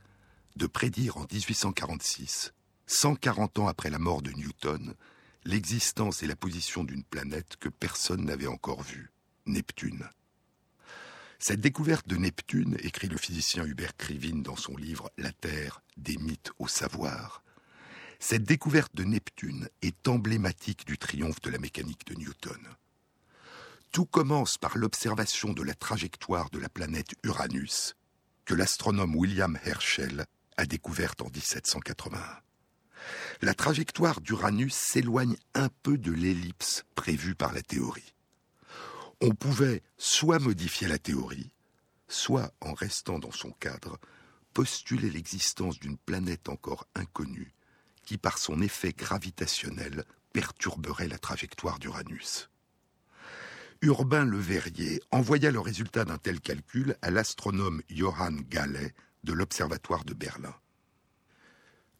[0.58, 2.54] de prédire en 1846,
[2.88, 4.96] 140 ans après la mort de Newton,
[5.46, 9.12] l'existence et la position d'une planète que personne n'avait encore vue,
[9.46, 10.10] Neptune.
[11.40, 16.18] Cette découverte de Neptune, écrit le physicien Hubert Krivine dans son livre La Terre, des
[16.18, 17.44] mythes au savoir,
[18.20, 22.60] cette découverte de Neptune est emblématique du triomphe de la mécanique de Newton.
[23.92, 27.96] Tout commence par l'observation de la trajectoire de la planète Uranus,
[28.46, 30.26] que l'astronome William Herschel
[30.58, 32.20] a découverte en 1781.
[33.42, 38.16] La trajectoire d'Uranus s'éloigne un peu de l'ellipse prévue par la théorie
[39.22, 41.52] on pouvait soit modifier la théorie,
[42.08, 44.00] soit, en restant dans son cadre,
[44.54, 47.54] postuler l'existence d'une planète encore inconnue
[48.04, 52.50] qui, par son effet gravitationnel, perturberait la trajectoire d'Uranus.
[53.82, 60.06] Urbain Le Verrier envoya le résultat d'un tel calcul à l'astronome Johann Gallet de l'Observatoire
[60.06, 60.56] de Berlin.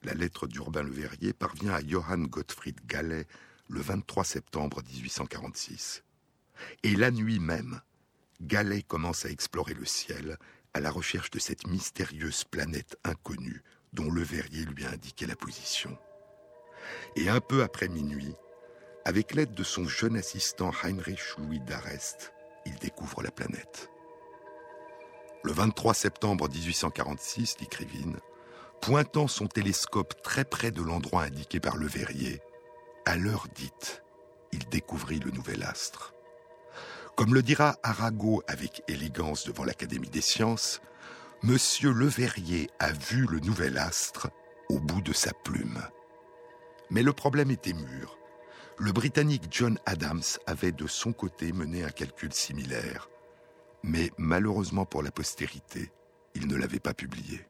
[0.04, 3.28] La lettre d'Urbain Le Verrier parvient à Johann Gottfried Gallet
[3.68, 6.04] le 23 septembre 1846.
[6.84, 7.82] Et la nuit même,
[8.42, 10.38] Gallet commence à explorer le ciel
[10.74, 15.36] à la recherche de cette mystérieuse planète inconnue dont le verrier lui a indiqué la
[15.36, 15.98] position.
[17.16, 18.36] Et un peu après minuit,
[19.06, 22.34] avec l'aide de son jeune assistant Heinrich Louis d'Arrest,
[22.66, 23.90] il découvre la planète.
[25.44, 28.18] Le 23 septembre 1846, dit Krivine,
[28.82, 32.42] pointant son télescope très près de l'endroit indiqué par le verrier,
[33.06, 34.04] à l'heure dite,
[34.52, 36.14] il découvrit le nouvel astre.
[37.18, 40.82] Comme le dira Arago avec élégance devant l'Académie des sciences,
[41.42, 44.30] Monsieur Leverrier a vu le nouvel astre
[44.70, 45.82] au bout de sa plume.
[46.92, 48.20] Mais le problème était mûr.
[48.78, 53.10] Le Britannique John Adams avait de son côté mené un calcul similaire,
[53.82, 55.92] mais malheureusement pour la postérité,
[56.36, 57.48] il ne l'avait pas publié.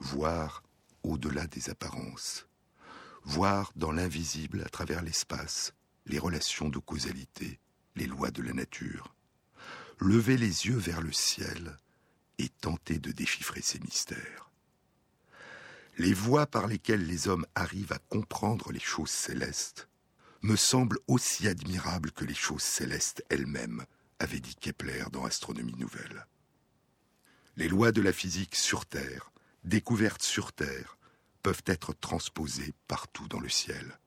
[0.00, 0.64] Voir
[1.04, 2.48] au-delà des apparences,
[3.22, 5.72] voir dans l'invisible à travers l'espace,
[6.06, 7.60] les relations de causalité,
[7.96, 9.14] les lois de la nature.
[9.98, 11.76] lever les yeux vers le ciel
[12.38, 14.50] et tenter de déchiffrer ces mystères.
[15.98, 19.90] Les voies par lesquelles les hommes arrivent à comprendre les choses célestes
[20.42, 23.84] me semblent aussi admirables que les choses célestes elles-mêmes,
[24.18, 26.26] avait dit Kepler dans Astronomie Nouvelle.
[27.56, 29.32] Les lois de la physique sur Terre,
[29.64, 30.96] découvertes sur Terre,
[31.42, 33.98] peuvent être transposées partout dans le ciel.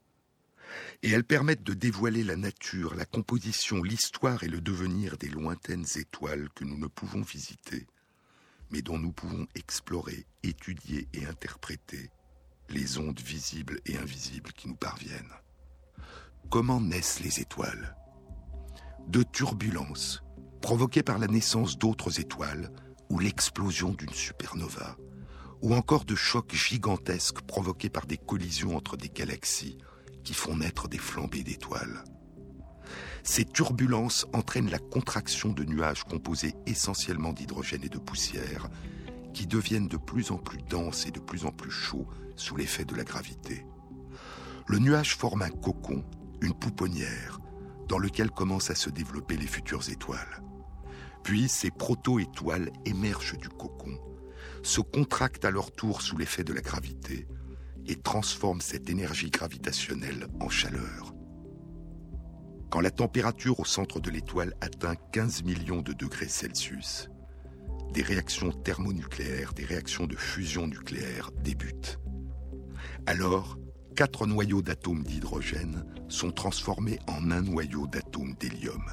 [1.01, 5.85] Et elles permettent de dévoiler la nature, la composition, l'histoire et le devenir des lointaines
[5.95, 7.87] étoiles que nous ne pouvons visiter,
[8.71, 12.09] mais dont nous pouvons explorer, étudier et interpréter
[12.69, 15.33] les ondes visibles et invisibles qui nous parviennent.
[16.49, 17.95] Comment naissent les étoiles?
[19.07, 20.23] De turbulences
[20.61, 22.71] provoquées par la naissance d'autres étoiles
[23.09, 24.97] ou l'explosion d'une supernova,
[25.61, 29.77] ou encore de chocs gigantesques provoqués par des collisions entre des galaxies
[30.23, 32.03] qui font naître des flambées d'étoiles.
[33.23, 38.69] Ces turbulences entraînent la contraction de nuages composés essentiellement d'hydrogène et de poussière,
[39.33, 42.85] qui deviennent de plus en plus denses et de plus en plus chauds sous l'effet
[42.85, 43.65] de la gravité.
[44.67, 46.03] Le nuage forme un cocon,
[46.41, 47.39] une pouponnière,
[47.87, 50.43] dans lequel commencent à se développer les futures étoiles.
[51.23, 53.97] Puis ces proto-étoiles émergent du cocon,
[54.61, 57.27] se contractent à leur tour sous l'effet de la gravité
[57.87, 61.13] et transforment cette énergie gravitationnelle en chaleur.
[62.69, 67.09] Quand la température au centre de l'étoile atteint 15 millions de degrés Celsius,
[67.93, 71.99] des réactions thermonucléaires, des réactions de fusion nucléaire débutent.
[73.05, 73.57] Alors,
[73.95, 78.83] quatre noyaux d'atomes d'hydrogène sont transformés en un noyau d'atomes d'hélium.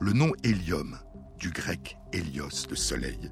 [0.00, 0.98] Le nom hélium,
[1.38, 3.30] du grec hélios, le soleil,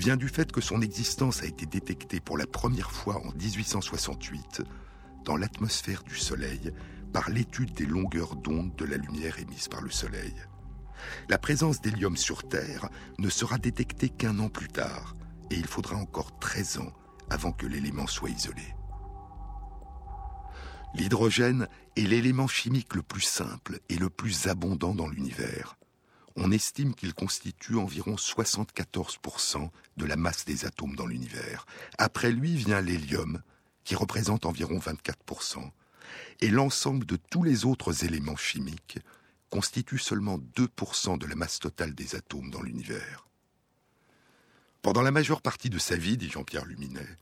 [0.00, 4.62] vient du fait que son existence a été détectée pour la première fois en 1868
[5.26, 6.72] dans l'atmosphère du Soleil
[7.12, 10.32] par l'étude des longueurs d'onde de la lumière émise par le Soleil.
[11.28, 12.88] La présence d'hélium sur Terre
[13.18, 15.14] ne sera détectée qu'un an plus tard,
[15.50, 16.92] et il faudra encore 13 ans
[17.28, 18.74] avant que l'élément soit isolé.
[20.94, 25.76] L'hydrogène est l'élément chimique le plus simple et le plus abondant dans l'univers.
[26.42, 29.68] On estime qu'il constitue environ 74%
[29.98, 31.66] de la masse des atomes dans l'univers.
[31.98, 33.42] Après lui vient l'hélium,
[33.84, 35.70] qui représente environ 24%,
[36.40, 38.98] et l'ensemble de tous les autres éléments chimiques
[39.50, 43.28] constitue seulement 2% de la masse totale des atomes dans l'univers.
[44.80, 47.18] Pendant la majeure partie de sa vie, dit Jean-Pierre Luminet,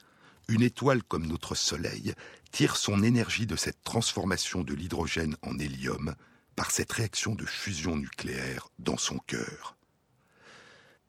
[0.46, 2.14] une étoile comme notre Soleil
[2.52, 6.14] tire son énergie de cette transformation de l'hydrogène en hélium
[6.58, 9.76] par cette réaction de fusion nucléaire dans son cœur.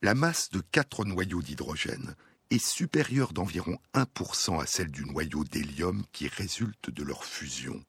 [0.03, 2.13] La masse de quatre noyaux d'hydrogène
[2.51, 7.83] est supérieure d'environ 1% à celle du noyau d'hélium qui résulte de leur fusion,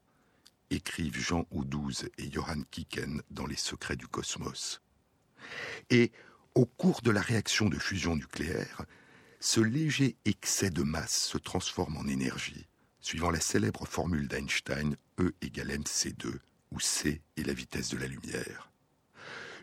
[0.70, 4.80] écrivent Jean Oudouze et Johann Kiken dans Les secrets du cosmos.
[5.90, 6.12] Et,
[6.54, 8.86] au cours de la réaction de fusion nucléaire,
[9.38, 12.68] ce léger excès de masse se transforme en énergie,
[13.00, 16.38] suivant la célèbre formule d'Einstein E égale mc2,
[16.70, 18.70] où c est la vitesse de la lumière.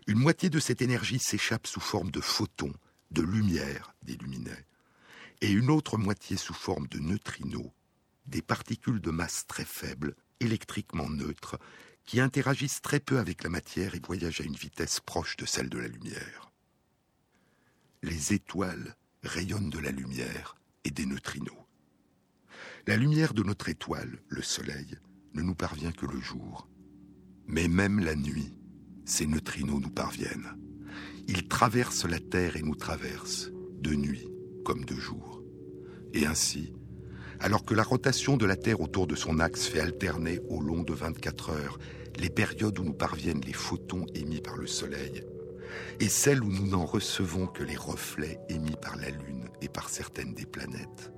[0.08, 2.74] Une moitié de cette énergie s'échappe sous forme de photons,
[3.12, 4.66] de lumière, des luminets,
[5.42, 7.72] et une autre moitié sous forme de neutrinos,
[8.26, 11.60] des particules de masse très faible, électriquement neutres,
[12.06, 15.70] qui interagissent très peu avec la matière et voyagent à une vitesse proche de celle
[15.70, 16.52] de la lumière.
[18.02, 20.56] Les étoiles rayonnent de la lumière
[20.86, 21.66] et des neutrinos.
[22.86, 24.98] La lumière de notre étoile, le Soleil,
[25.34, 26.70] ne nous parvient que le jour.
[27.48, 28.54] Mais même la nuit,
[29.06, 30.58] ces neutrinos nous parviennent.
[31.28, 34.28] Ils traversent la Terre et nous traversent, de nuit
[34.66, 35.42] comme de jour.
[36.14, 36.74] Et ainsi,
[37.40, 40.84] alors que la rotation de la Terre autour de son axe fait alterner au long
[40.84, 41.80] de 24 heures
[42.20, 45.24] les périodes où nous parviennent les photons émis par le Soleil
[46.00, 49.90] et celles où nous n'en recevons que les reflets émis par la Lune et par
[49.90, 51.12] certaines des planètes,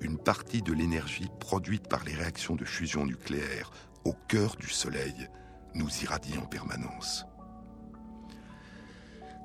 [0.00, 3.70] une partie de l'énergie produite par les réactions de fusion nucléaire
[4.04, 5.28] au cœur du Soleil
[5.74, 7.26] nous irradie en permanence.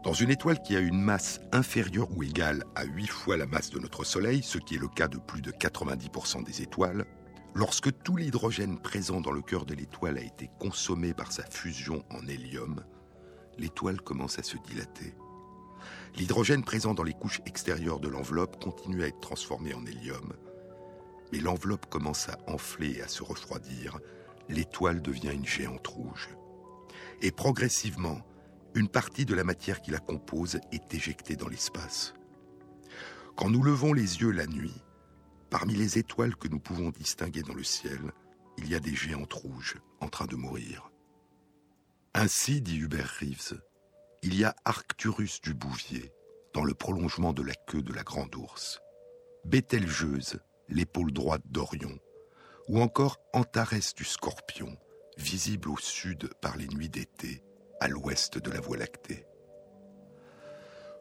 [0.03, 3.69] Dans une étoile qui a une masse inférieure ou égale à 8 fois la masse
[3.69, 7.05] de notre Soleil, ce qui est le cas de plus de 90% des étoiles,
[7.53, 12.03] lorsque tout l'hydrogène présent dans le cœur de l'étoile a été consommé par sa fusion
[12.09, 12.83] en hélium,
[13.57, 15.15] l'étoile commence à se dilater.
[16.17, 20.33] L'hydrogène présent dans les couches extérieures de l'enveloppe continue à être transformé en hélium,
[21.31, 23.99] mais l'enveloppe commence à enfler et à se refroidir,
[24.49, 26.29] l'étoile devient une géante rouge.
[27.21, 28.21] Et progressivement,
[28.75, 32.13] une partie de la matière qui la compose est éjectée dans l'espace.
[33.35, 34.83] Quand nous levons les yeux la nuit,
[35.49, 38.11] parmi les étoiles que nous pouvons distinguer dans le ciel,
[38.57, 40.91] il y a des géantes rouges en train de mourir.
[42.13, 43.59] Ainsi, dit Hubert Reeves,
[44.21, 46.11] il y a Arcturus du Bouvier,
[46.53, 48.79] dans le prolongement de la queue de la grande ours,
[49.45, 50.39] Bételgeuse,
[50.69, 51.99] l'épaule droite d'Orion,
[52.67, 54.77] ou encore Antares du Scorpion,
[55.17, 57.43] visible au sud par les nuits d'été,
[57.79, 59.25] à l'ouest de la Voie lactée.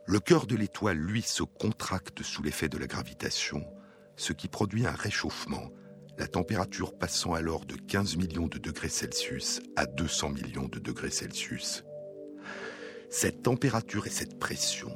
[0.07, 3.65] Le cœur de l'étoile, lui, se contracte sous l'effet de la gravitation,
[4.17, 5.71] ce qui produit un réchauffement,
[6.19, 11.11] la température passant alors de 15 millions de degrés Celsius à 200 millions de degrés
[11.11, 11.85] Celsius.
[13.11, 14.91] Cette température et cette pression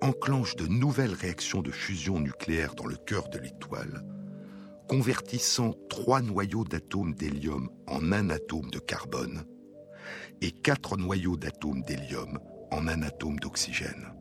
[0.00, 4.04] enclenchent de nouvelles réactions de fusion nucléaire dans le cœur de l'étoile,
[4.94, 9.42] convertissant trois noyaux d'atomes d'hélium en un atome de carbone
[10.40, 12.38] et quatre noyaux d'atomes d'hélium
[12.70, 14.14] en un atome d'oxygène.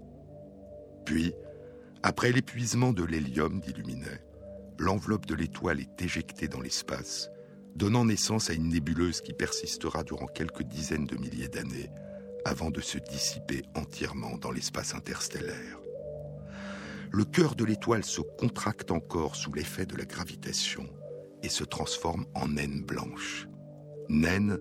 [1.06, 1.32] Puis,
[2.02, 4.26] après l'épuisement de l'hélium, dit Luminet,
[4.80, 7.30] l'enveloppe de l'étoile est éjectée dans l'espace,
[7.76, 11.92] donnant naissance à une nébuleuse qui persistera durant quelques dizaines de milliers d'années
[12.46, 15.83] avant de se dissiper entièrement dans l'espace interstellaire.
[17.16, 20.90] Le cœur de l'étoile se contracte encore sous l'effet de la gravitation
[21.44, 23.48] et se transforme en naine blanche.
[24.10, 24.58] Naine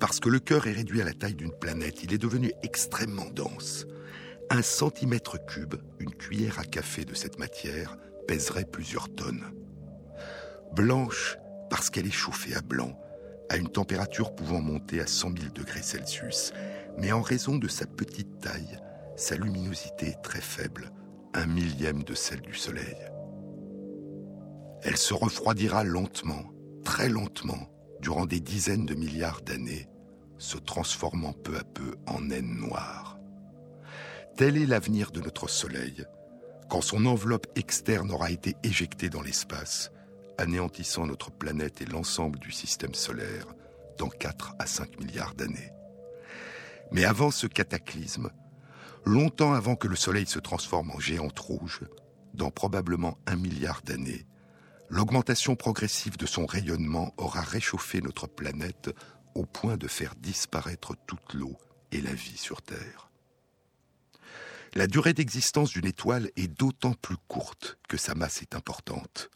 [0.00, 3.30] parce que le cœur est réduit à la taille d'une planète, il est devenu extrêmement
[3.30, 3.86] dense.
[4.50, 9.44] Un centimètre cube, une cuillère à café de cette matière, pèserait plusieurs tonnes.
[10.74, 11.38] Blanche
[11.70, 12.98] parce qu'elle est chauffée à blanc,
[13.50, 16.52] à une température pouvant monter à 100 000 degrés Celsius,
[16.98, 18.80] mais en raison de sa petite taille,
[19.14, 20.90] sa luminosité est très faible,
[21.34, 22.96] un millième de celle du Soleil.
[24.82, 26.44] Elle se refroidira lentement,
[26.84, 27.68] très lentement,
[28.00, 29.88] durant des dizaines de milliards d'années,
[30.38, 33.18] se transformant peu à peu en naine noire.
[34.36, 36.04] Tel est l'avenir de notre Soleil,
[36.68, 39.90] quand son enveloppe externe aura été éjectée dans l'espace,
[40.38, 43.46] anéantissant notre planète et l'ensemble du système solaire
[43.98, 45.72] dans 4 à 5 milliards d'années.
[46.92, 48.30] Mais avant ce cataclysme,
[49.04, 51.80] longtemps avant que le Soleil se transforme en géante rouge,
[52.32, 54.26] dans probablement un milliard d'années,
[54.88, 58.90] l'augmentation progressive de son rayonnement aura réchauffé notre planète
[59.34, 61.56] au point de faire disparaître toute l'eau
[61.92, 63.10] et la vie sur Terre.
[64.74, 69.30] La durée d'existence d'une étoile est d'autant plus courte que sa masse est importante.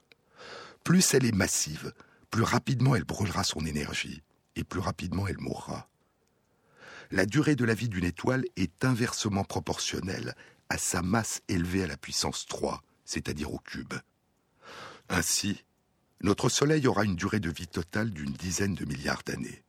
[0.82, 1.92] Plus elle est massive,
[2.30, 4.22] plus rapidement elle brûlera son énergie,
[4.56, 5.88] et plus rapidement elle mourra
[7.10, 10.34] la durée de la vie d'une étoile est inversement proportionnelle
[10.68, 13.94] à sa masse élevée à la puissance 3, c'est-à-dire au cube.
[15.08, 15.64] Ainsi,
[16.20, 19.62] notre Soleil aura une durée de vie totale d'une dizaine de milliards d'années.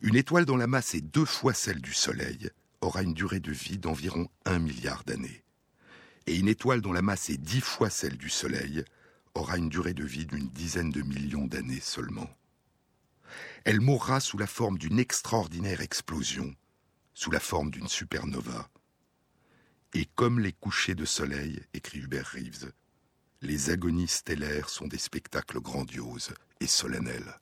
[0.00, 2.50] Une étoile dont la masse est deux fois celle du Soleil
[2.80, 5.42] aura une durée de vie d'environ un milliard d'années.
[6.26, 8.84] Et une étoile dont la masse est dix fois celle du Soleil
[9.34, 12.30] aura une durée de vie d'une dizaine de millions d'années seulement
[13.64, 16.54] elle mourra sous la forme d'une extraordinaire explosion,
[17.14, 18.68] sous la forme d'une supernova.
[19.94, 22.72] Et comme les couchers de soleil, écrit Hubert Reeves,
[23.42, 27.38] les agonies stellaires sont des spectacles grandioses et solennels.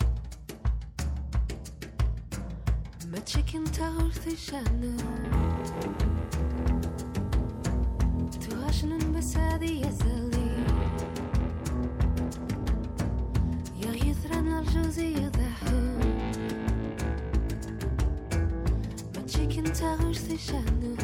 [19.78, 20.96] تغش تشنو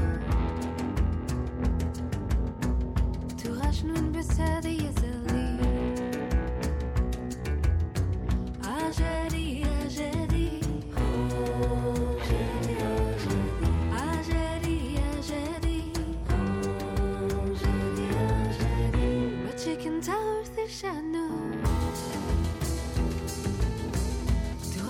[3.37, 5.47] تغشنون بسادي يزلي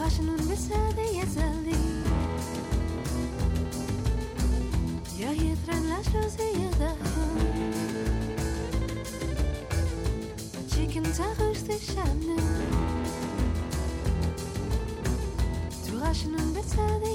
[0.08, 1.84] تغشنون بسادي يزلي
[5.20, 6.34] Jag heter en lashlös
[10.72, 12.38] Chicken tacos they shine
[15.86, 17.10] Du raschen und bezahlte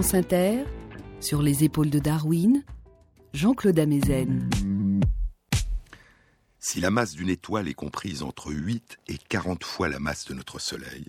[0.00, 0.64] Inter,
[1.20, 2.64] sur les épaules de Darwin,
[3.34, 4.48] Jean-Claude Amezen.
[6.58, 10.32] Si la masse d'une étoile est comprise entre 8 et 40 fois la masse de
[10.32, 11.04] notre Soleil,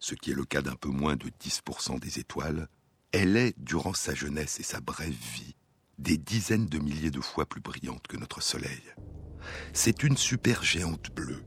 [0.00, 2.68] ce qui est le cas d'un peu moins de 10% des étoiles,
[3.12, 5.54] elle est, durant sa jeunesse et sa brève vie,
[5.98, 8.82] des dizaines de milliers de fois plus brillante que notre Soleil.
[9.72, 11.44] C'est une supergéante bleue.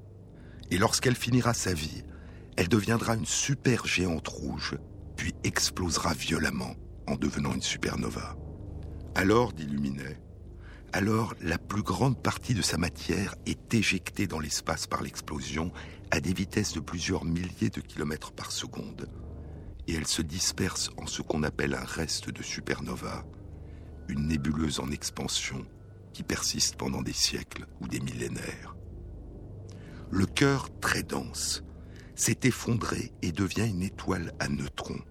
[0.72, 2.04] Et lorsqu'elle finira sa vie,
[2.56, 4.78] elle deviendra une supergéante rouge,
[5.18, 6.76] puis explosera violemment
[7.08, 8.36] en devenant une supernova.
[9.16, 10.20] Alors, dit Luminet,
[10.94, 15.72] alors la plus grande partie de sa matière est éjectée dans l'espace par l'explosion
[16.12, 19.10] à des vitesses de plusieurs milliers de kilomètres par seconde,
[19.88, 23.26] et elle se disperse en ce qu'on appelle un reste de supernova,
[24.08, 25.66] une nébuleuse en expansion
[26.14, 28.76] qui persiste pendant des siècles ou des millénaires.
[30.12, 31.64] Le cœur très dense
[32.16, 35.02] s'est effondré et devient une étoile à neutrons.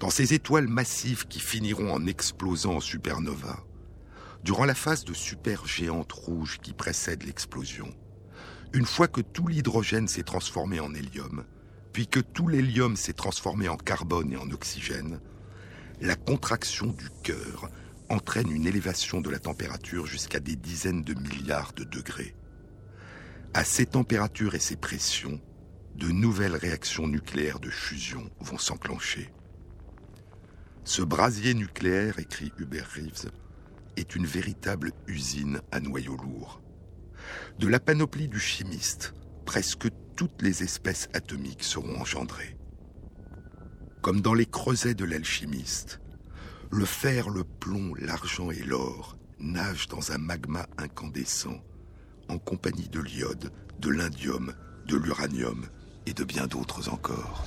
[0.00, 3.62] Dans ces étoiles massives qui finiront en explosant en supernova,
[4.42, 7.94] durant la phase de supergéante rouge qui précède l'explosion,
[8.72, 11.44] une fois que tout l'hydrogène s'est transformé en hélium,
[11.92, 15.20] puis que tout l'hélium s'est transformé en carbone et en oxygène,
[16.00, 17.68] la contraction du cœur
[18.08, 22.34] entraîne une élévation de la température jusqu'à des dizaines de milliards de degrés.
[23.52, 25.42] À ces températures et ces pressions,
[25.96, 29.30] de nouvelles réactions nucléaires de fusion vont s'enclencher.
[30.92, 33.30] Ce brasier nucléaire, écrit Hubert Reeves,
[33.96, 36.60] est une véritable usine à noyaux lourds.
[37.60, 39.14] De la panoplie du chimiste,
[39.46, 39.86] presque
[40.16, 42.56] toutes les espèces atomiques seront engendrées.
[44.02, 46.00] Comme dans les creusets de l'alchimiste,
[46.72, 51.62] le fer, le plomb, l'argent et l'or nagent dans un magma incandescent
[52.28, 54.52] en compagnie de l'iode, de l'indium,
[54.86, 55.68] de l'uranium
[56.06, 57.44] et de bien d'autres encore.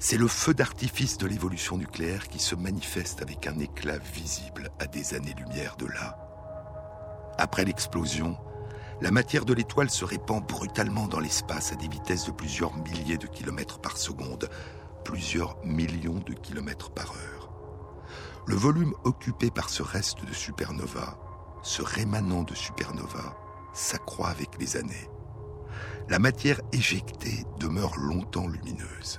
[0.00, 4.86] C'est le feu d'artifice de l'évolution nucléaire qui se manifeste avec un éclat visible à
[4.86, 6.16] des années-lumière de là.
[7.36, 8.36] Après l'explosion,
[9.00, 13.18] la matière de l'étoile se répand brutalement dans l'espace à des vitesses de plusieurs milliers
[13.18, 14.48] de kilomètres par seconde,
[15.04, 17.50] plusieurs millions de kilomètres par heure.
[18.46, 21.18] Le volume occupé par ce reste de supernova,
[21.64, 23.36] ce rémanent de supernova,
[23.74, 25.10] s'accroît avec les années.
[26.08, 29.18] La matière éjectée demeure longtemps lumineuse.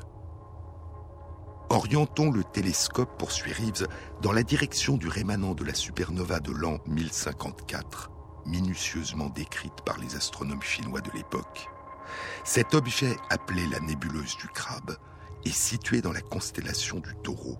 [1.72, 3.88] Orientons le télescope, poursuit Reeves,
[4.24, 8.09] dans la direction du rémanent de la supernova de l'an 1054,
[8.47, 11.67] minutieusement décrite par les astronomes chinois de l'époque.
[12.43, 14.97] Cet objet, appelé la nébuleuse du crabe,
[15.45, 17.59] est situé dans la constellation du taureau.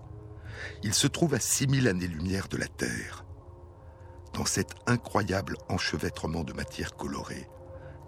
[0.82, 3.24] Il se trouve à 6000 années-lumière de la Terre.
[4.34, 7.48] Dans cet incroyable enchevêtrement de matière colorée,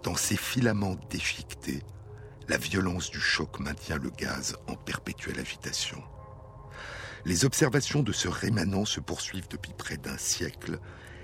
[0.03, 1.81] dans ces filaments déchiquetés,
[2.47, 6.03] la violence du choc maintient le gaz en perpétuelle agitation.
[7.25, 10.79] Les observations de ce rémanent se poursuivent depuis près d'un siècle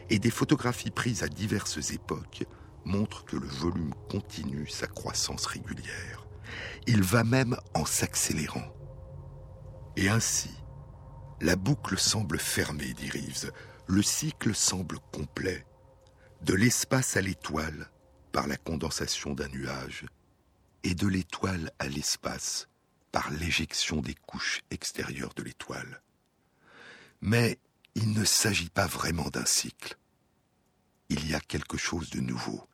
[0.10, 2.46] et des photographies prises à diverses époques
[2.86, 6.26] montrent que le volume continue sa croissance régulière.
[6.88, 8.74] Il va même en s'accélérant.
[9.98, 10.52] Et ainsi,
[11.42, 13.52] la boucle semble fermée, dit Reeves.
[13.88, 15.66] Le cycle semble complet.
[16.42, 17.90] De l'espace à l'étoile,
[18.32, 20.06] par la condensation d'un nuage,
[20.84, 22.68] et de l'étoile à l'espace
[23.12, 26.02] par l'éjection des couches extérieures de l'étoile.
[27.22, 27.60] Mais
[27.96, 29.98] il ne s'agit pas vraiment d'un cycle.
[31.10, 32.68] Il y a quelque chose de nouveau.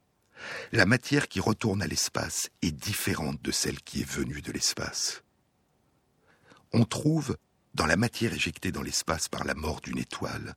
[0.71, 5.23] La matière qui retourne à l'espace est différente de celle qui est venue de l'espace.
[6.73, 7.37] On trouve,
[7.73, 10.55] dans la matière éjectée dans l'espace par la mort d'une étoile,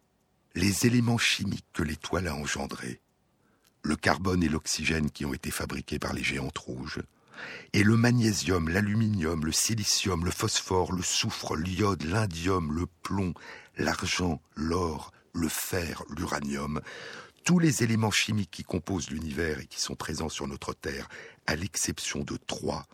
[0.54, 3.00] les éléments chimiques que l'étoile a engendrés,
[3.82, 7.00] le carbone et l'oxygène qui ont été fabriqués par les géantes rouges,
[7.72, 13.34] et le magnésium, l'aluminium, le silicium, le phosphore, le soufre, l'iode, l'indium, le plomb,
[13.76, 16.80] l'argent, l'or, le fer, l'uranium,
[17.44, 21.08] tous les éléments chimiques qui composent l'univers et qui sont présents sur notre Terre,
[21.46, 22.86] à l'exception de trois,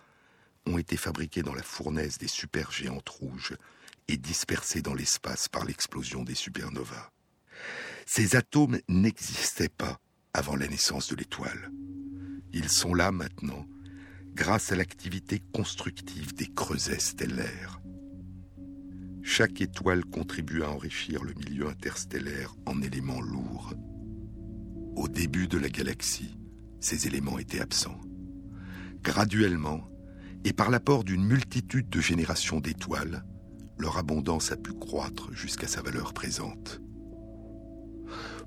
[0.67, 3.55] ont été fabriqués dans la fournaise des supergéantes rouges
[4.09, 7.11] et dispersés dans l'espace par l'explosion des supernovas.
[8.07, 9.99] Ces atomes n'existaient pas
[10.33, 11.71] avant la naissance de l'étoile.
[12.53, 13.67] Ils sont là maintenant,
[14.35, 17.81] grâce à l'activité constructive des creusets stellaires.
[19.23, 23.73] Chaque étoile contribue à enrichir le milieu interstellaire en éléments lourds.
[24.97, 26.37] Au début de la galaxie,
[26.81, 28.01] ces éléments étaient absents.
[29.03, 29.89] Graduellement,
[30.45, 33.25] et par l'apport d'une multitude de générations d'étoiles,
[33.79, 36.81] leur abondance a pu croître jusqu'à sa valeur présente.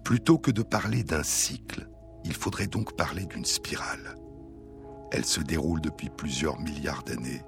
[0.04, 1.90] Plutôt que de parler d'un cycle,
[2.24, 4.16] il faudrait donc parler d'une spirale.
[5.12, 7.42] Elle se déroule depuis plusieurs milliards d'années,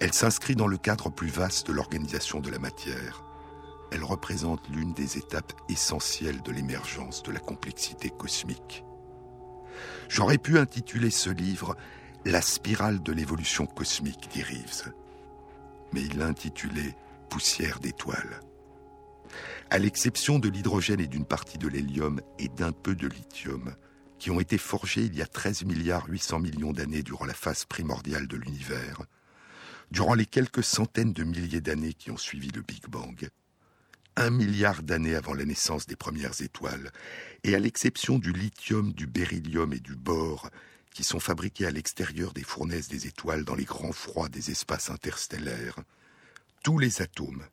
[0.00, 3.22] Elle s'inscrit dans le cadre plus vaste de l'organisation de la matière.
[3.92, 8.84] Elle représente l'une des étapes essentielles de l'émergence de la complexité cosmique.
[10.08, 11.76] J'aurais pu intituler ce livre
[12.24, 14.92] La spirale de l'évolution cosmique, dit Reeves.
[15.92, 16.94] Mais il l'a intitulé
[17.28, 18.40] Poussière d'étoiles.
[19.70, 23.74] À l'exception de l'hydrogène et d'une partie de l'hélium et d'un peu de lithium,
[24.20, 27.64] qui ont été forgés il y a 13 milliards 800 millions d'années durant la phase
[27.64, 29.00] primordiale de l'univers,
[29.90, 33.28] durant les quelques centaines de milliers d'années qui ont suivi le Big Bang,
[34.16, 36.92] un milliard d'années avant la naissance des premières étoiles,
[37.44, 40.50] et à l'exception du lithium, du beryllium et du bore,
[40.92, 44.90] qui sont fabriqués à l'extérieur des fournaises des étoiles dans les grands froids des espaces
[44.90, 45.80] interstellaires,
[46.62, 47.46] tous les atomes,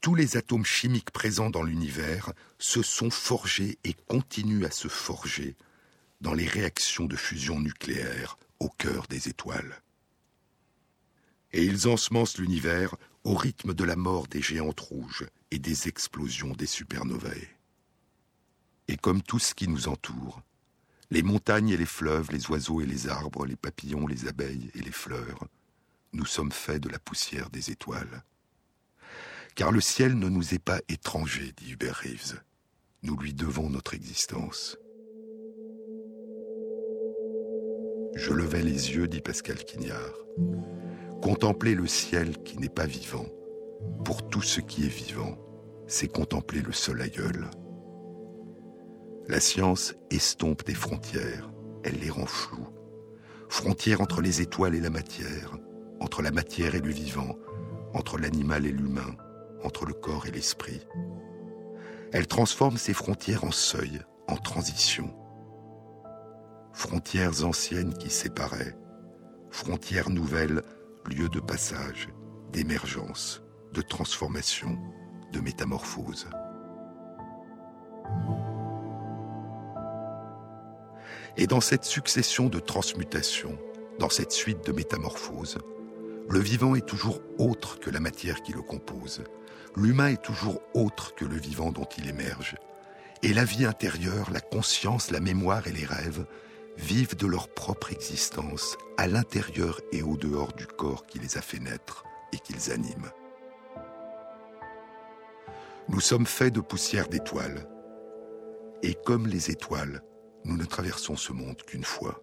[0.00, 5.56] tous les atomes chimiques présents dans l'univers se sont forgés et continuent à se forger
[6.20, 9.80] dans les réactions de fusion nucléaire au cœur des étoiles
[11.52, 12.94] et ils ensemencent l'univers
[13.24, 17.48] au rythme de la mort des géantes rouges et des explosions des supernovae.
[18.88, 20.42] Et comme tout ce qui nous entoure,
[21.10, 24.80] les montagnes et les fleuves, les oiseaux et les arbres, les papillons, les abeilles et
[24.80, 25.46] les fleurs,
[26.12, 28.22] nous sommes faits de la poussière des étoiles.
[29.54, 32.40] Car le ciel ne nous est pas étranger, dit Hubert Reeves.
[33.02, 34.76] Nous lui devons notre existence.
[38.18, 40.12] Je levai les yeux, dit Pascal Quignard.
[41.22, 43.26] Contempler le ciel qui n'est pas vivant,
[44.04, 45.38] pour tout ce qui est vivant,
[45.86, 47.48] c'est contempler le seul aïeul.
[49.28, 51.48] La science estompe des frontières,
[51.84, 52.66] elle les rend floues.
[53.48, 55.56] Frontières entre les étoiles et la matière,
[56.00, 57.36] entre la matière et le vivant,
[57.94, 59.14] entre l'animal et l'humain,
[59.62, 60.80] entre le corps et l'esprit.
[62.12, 65.14] Elle transforme ces frontières en seuil, en transition.
[66.78, 68.76] Frontières anciennes qui séparaient,
[69.50, 70.62] frontières nouvelles
[71.06, 72.08] lieu de passage,
[72.52, 74.78] d'émergence, de transformation,
[75.32, 76.28] de métamorphose.
[81.36, 83.58] Et dans cette succession de transmutations,
[83.98, 85.58] dans cette suite de métamorphoses,
[86.30, 89.24] le vivant est toujours autre que la matière qui le compose.
[89.74, 92.54] L'humain est toujours autre que le vivant dont il émerge.
[93.24, 96.24] Et la vie intérieure, la conscience, la mémoire et les rêves
[96.78, 101.42] vivent de leur propre existence à l'intérieur et au dehors du corps qui les a
[101.42, 103.10] fait naître et qu'ils animent.
[105.88, 107.68] Nous sommes faits de poussière d'étoiles,
[108.82, 110.02] et comme les étoiles,
[110.44, 112.22] nous ne traversons ce monde qu'une fois.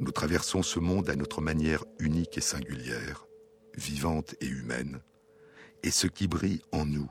[0.00, 3.26] Nous traversons ce monde à notre manière unique et singulière,
[3.76, 5.00] vivante et humaine,
[5.82, 7.10] et ce qui brille en nous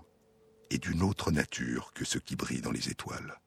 [0.69, 3.39] est d'une autre nature que ce qui brille dans les étoiles.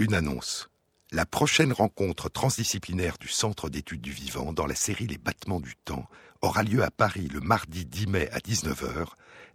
[0.00, 0.70] Une annonce.
[1.10, 5.74] La prochaine rencontre transdisciplinaire du Centre d'études du vivant dans la série Les battements du
[5.74, 6.08] temps
[6.40, 9.08] aura lieu à Paris le mardi 10 mai à 19h.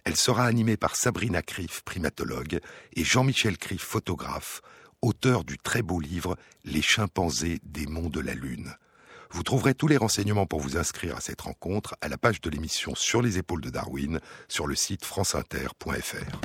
[0.04, 2.60] Elle sera animée par Sabrina Criff, primatologue,
[2.94, 4.62] et Jean-Michel Criff, photographe,
[5.02, 6.36] auteur du très beau livre
[6.66, 8.76] Les chimpanzés démons de la Lune.
[9.32, 12.50] Vous trouverez tous les renseignements pour vous inscrire à cette rencontre à la page de
[12.50, 14.20] l'émission Sur les épaules de Darwin
[14.50, 16.41] sur le site franceinter.fr.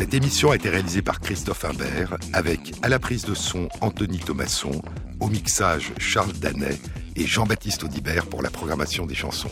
[0.00, 4.18] Cette émission a été réalisée par Christophe Imbert, avec à la prise de son Anthony
[4.18, 4.80] Thomasson,
[5.20, 6.80] au mixage Charles Danet
[7.16, 9.50] et Jean-Baptiste Audibert pour la programmation des chansons.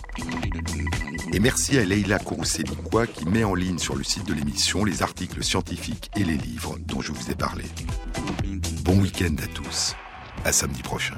[1.34, 5.02] Et merci à Leila Kourousselikwa qui met en ligne sur le site de l'émission les
[5.02, 7.64] articles scientifiques et les livres dont je vous ai parlé.
[8.84, 9.96] Bon week-end à tous.
[10.46, 11.16] À samedi prochain.